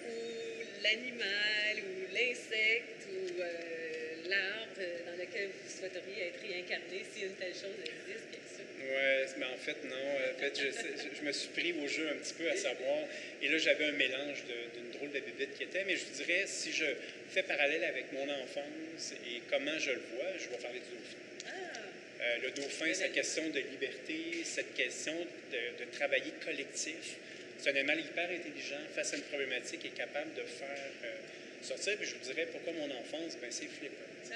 l'animal 0.86 1.76
ou 1.82 2.13
l'insecte 2.13 3.08
ou 3.10 3.41
euh, 3.41 4.30
l'arbre 4.30 4.86
dans 5.06 5.17
lequel 5.17 5.50
vous 5.50 5.69
souhaiteriez 5.69 6.30
être 6.30 6.41
réincarné 6.41 7.02
si 7.12 7.26
une 7.26 7.36
telle 7.36 7.54
chose 7.54 7.78
existe, 7.82 8.30
bien 8.30 8.45
sûr? 8.45 8.65
Oui, 8.78 9.34
mais 9.38 9.45
en 9.45 9.58
fait, 9.58 9.78
non. 9.86 9.95
En 9.95 10.39
fait, 10.39 10.54
je, 10.60 11.17
je, 11.17 11.21
me 11.24 11.32
suis 11.32 11.50
pris 11.50 11.74
au 11.74 11.88
jeu 11.88 12.08
un 12.10 12.17
petit 12.17 12.34
peu 12.34 12.50
à 12.50 12.56
savoir. 12.56 13.00
Et 13.41 13.50
là, 13.50 13.58
j'avais 13.58 13.86
un 13.86 13.93
mélange 13.93 14.43
d'une 14.76 14.91
drôle 14.91 15.12
de 15.12 15.19
bébête 15.19 15.58
qui 15.58 15.63
était. 15.63 15.84
Mais 15.86 15.95
je 15.95 16.06
vous 16.06 16.24
dirais, 16.24 16.43
si 16.45 16.71
je 16.71 16.86
fais 17.30 17.43
parallèle 17.43 17.84
avec 17.84 18.12
mon 18.13 18.30
enfance 18.30 19.13
et 19.28 19.41
comment 19.50 19.78
je 19.80 19.91
le 19.91 20.02
vois, 20.13 20.32
je 20.38 20.50
vais 20.50 20.62
parler 20.62 20.80
du 20.80 20.93
dauphin. 20.93 21.17
Ah. 21.48 21.80
Euh, 22.21 22.38
le 22.43 22.52
dauphin, 22.52 22.93
cette 22.93 23.13
question 23.13 23.50
de 23.50 23.60
liberté, 23.60 24.43
cette 24.43 24.76
question 24.76 25.15
de, 25.52 25.84
de 25.84 25.91
travailler 25.91 26.34
collectif. 26.43 27.17
C'est 27.57 27.71
un 27.71 27.75
animal 27.75 27.99
hyper 27.99 28.29
intelligent 28.29 28.81
face 28.93 29.13
à 29.13 29.17
une 29.17 29.23
problématique 29.23 29.85
et 29.85 29.89
capable 29.89 30.33
de 30.33 30.41
faire 30.41 30.91
euh, 31.03 31.15
sortir. 31.61 31.97
Puis 31.97 32.07
je 32.07 32.15
vous 32.15 32.25
dirais 32.25 32.47
pourquoi 32.51 32.73
mon 32.73 32.91
enfance, 32.91 33.37
ben, 33.41 33.49
c'est 33.49 33.67
flippant. 33.67 33.95
Ah, 34.31 34.35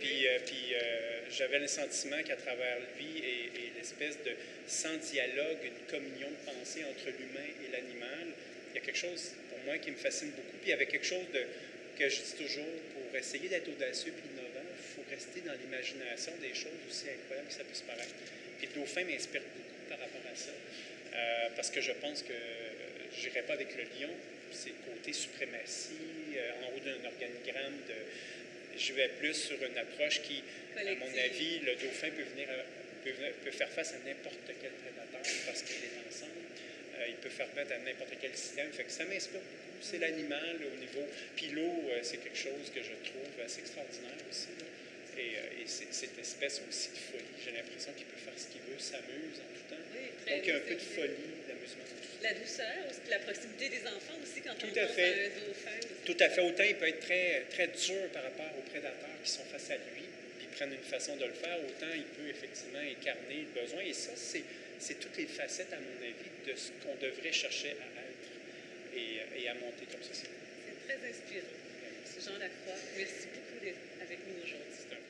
puis, 0.00 0.26
euh, 0.26 0.38
puis 0.44 0.74
j'avais 1.30 1.60
le 1.60 1.66
sentiment 1.66 2.22
qu'à 2.22 2.36
travers 2.36 2.78
lui 2.98 3.18
et, 3.18 3.44
et 3.46 3.72
l'espèce 3.76 4.18
de 4.24 4.32
sans 4.66 4.96
dialogue, 4.96 5.58
une 5.64 5.86
communion 5.90 6.28
de 6.28 6.52
pensée 6.52 6.84
entre 6.84 7.06
l'humain 7.06 7.48
et 7.64 7.72
l'animal, 7.72 8.28
il 8.72 8.76
y 8.76 8.78
a 8.78 8.84
quelque 8.84 8.98
chose 8.98 9.32
pour 9.48 9.58
moi 9.64 9.78
qui 9.78 9.90
me 9.90 9.96
fascine 9.96 10.30
beaucoup. 10.30 10.56
Puis 10.60 10.68
il 10.68 10.70
y 10.70 10.72
avait 10.72 10.86
quelque 10.86 11.06
chose 11.06 11.26
de, 11.32 11.44
que 11.98 12.08
je 12.08 12.20
dis 12.20 12.34
toujours, 12.44 12.72
pour 12.94 13.16
essayer 13.16 13.48
d'être 13.48 13.68
audacieux 13.68 14.12
et 14.12 14.32
innovant, 14.32 14.64
il 14.64 14.94
faut 14.96 15.04
rester 15.10 15.40
dans 15.40 15.52
l'imagination 15.52 16.32
des 16.40 16.54
choses 16.54 16.80
aussi 16.88 17.04
incroyables 17.10 17.48
que 17.48 17.54
ça 17.54 17.64
puisse 17.64 17.82
paraître. 17.82 18.14
Puis 18.58 18.68
le 18.74 18.80
dauphin 18.80 19.04
m'inspire 19.04 19.42
beaucoup 19.42 19.88
par 19.88 19.98
rapport 19.98 20.24
à 20.32 20.36
ça, 20.36 20.52
euh, 21.14 21.48
parce 21.56 21.70
que 21.70 21.80
je 21.80 21.92
pense 21.92 22.22
que 22.22 22.32
je 23.16 23.28
n'irai 23.28 23.42
pas 23.42 23.54
avec 23.54 23.76
le 23.76 23.82
lion, 23.82 24.12
c'est 24.50 24.72
côté 24.84 25.12
suprématie, 25.12 26.36
euh, 26.36 26.64
en 26.64 26.76
haut 26.76 26.80
d'un 26.80 27.08
organigramme 27.08 27.76
de... 27.88 28.78
Je 28.78 28.92
vais 28.94 29.08
plus 29.08 29.34
sur 29.34 29.62
une 29.62 29.76
approche 29.76 30.22
qui, 30.22 30.42
à 30.76 30.82
mon 30.82 31.18
avis, 31.18 31.58
le 31.60 31.74
dauphin 31.76 32.08
peut 32.10 32.22
venir, 32.22 32.48
peut, 33.04 33.12
peut 33.44 33.50
faire 33.50 33.68
face 33.68 33.92
à 33.92 33.98
n'importe 34.08 34.38
quel 34.46 34.70
prédateur 34.70 35.20
parce 35.46 35.62
qu'il 35.62 35.76
est 35.76 36.08
ensemble. 36.08 36.32
Euh, 36.98 37.06
il 37.08 37.16
peut 37.16 37.28
faire 37.28 37.48
face 37.48 37.70
à 37.70 37.78
n'importe 37.78 38.14
quel 38.20 38.34
système. 38.34 38.72
Fait 38.72 38.84
que 38.84 38.90
ça 38.90 39.04
m'inspire 39.04 39.40
beaucoup 39.40 39.62
c'est 39.82 39.98
l'animal 39.98 40.56
au 40.62 40.78
niveau. 40.78 41.06
Puis 41.36 41.48
l'eau, 41.48 41.90
euh, 41.90 41.98
c'est 42.02 42.18
quelque 42.18 42.38
chose 42.38 42.70
que 42.74 42.80
je 42.82 42.94
trouve 43.10 43.44
assez 43.44 43.60
extraordinaire 43.60 44.16
aussi. 44.30 44.48
Et, 45.18 45.36
euh, 45.36 45.62
et 45.62 45.66
cette 45.66 46.18
espèce 46.18 46.60
aussi 46.68 46.90
de 46.90 46.98
folie. 46.98 47.32
J'ai 47.44 47.52
l'impression 47.52 47.92
qu'il 47.92 48.06
peut 48.06 48.16
faire 48.16 48.32
ce 48.36 48.46
qu'il 48.48 48.62
veut, 48.62 48.78
s'amuse 48.78 49.38
en 49.38 49.48
tout 49.52 49.66
temps. 49.68 49.82
Donc 49.82 50.40
il 50.42 50.48
y 50.48 50.52
a 50.52 50.56
un 50.56 50.60
peu 50.60 50.74
de 50.74 50.80
folie, 50.80 51.28
d'amusement. 51.48 51.84
La 52.22 52.34
douceur, 52.34 52.86
aussi, 52.88 53.00
la 53.10 53.18
proximité 53.18 53.68
des 53.68 53.82
enfants 53.86 54.16
aussi 54.22 54.40
quand 54.40 54.54
tout 54.54 54.72
on 54.72 54.78
à 54.78 54.86
fait. 54.86 55.26
un 55.26 55.46
dauphin. 55.46 55.78
Tout 56.04 56.16
à 56.18 56.28
fait. 56.30 56.40
Autant 56.40 56.64
il 56.64 56.76
peut 56.76 56.88
être 56.88 57.00
très, 57.00 57.44
très 57.50 57.68
dur 57.68 58.08
par 58.12 58.22
rapport 58.22 58.52
aux 58.58 58.62
prédateurs 58.70 59.18
qui 59.22 59.30
sont 59.30 59.44
face 59.44 59.70
à 59.70 59.76
lui, 59.76 60.06
puis 60.38 60.46
prennent 60.54 60.72
une 60.72 60.88
façon 60.88 61.16
de 61.16 61.26
le 61.26 61.34
faire, 61.34 61.58
autant 61.60 61.92
il 61.94 62.04
peut 62.04 62.28
effectivement 62.30 62.80
incarner 62.80 63.46
le 63.52 63.60
besoin. 63.60 63.82
Et 63.82 63.92
ça, 63.92 64.12
c'est 64.16 65.00
toutes 65.00 65.16
les 65.18 65.26
facettes, 65.26 65.72
à 65.72 65.80
mon 65.80 65.98
avis, 66.00 66.30
de 66.46 66.56
ce 66.56 66.70
qu'on 66.82 66.94
devrait 66.96 67.32
chercher 67.32 67.76
à 67.82 67.92
et, 68.94 69.48
à 69.48 69.54
monter 69.54 69.86
comme 69.90 70.02
société. 70.02 70.34
C'est 70.66 70.86
très 70.86 71.08
inspirant. 71.08 71.56
Jean 72.22 72.38
Lacroix, 72.38 72.78
merci 72.96 73.26
beaucoup 73.34 73.64
d'être 73.64 73.82
avec 74.00 74.18
nous 74.28 74.44
aujourd'hui. 74.44 75.01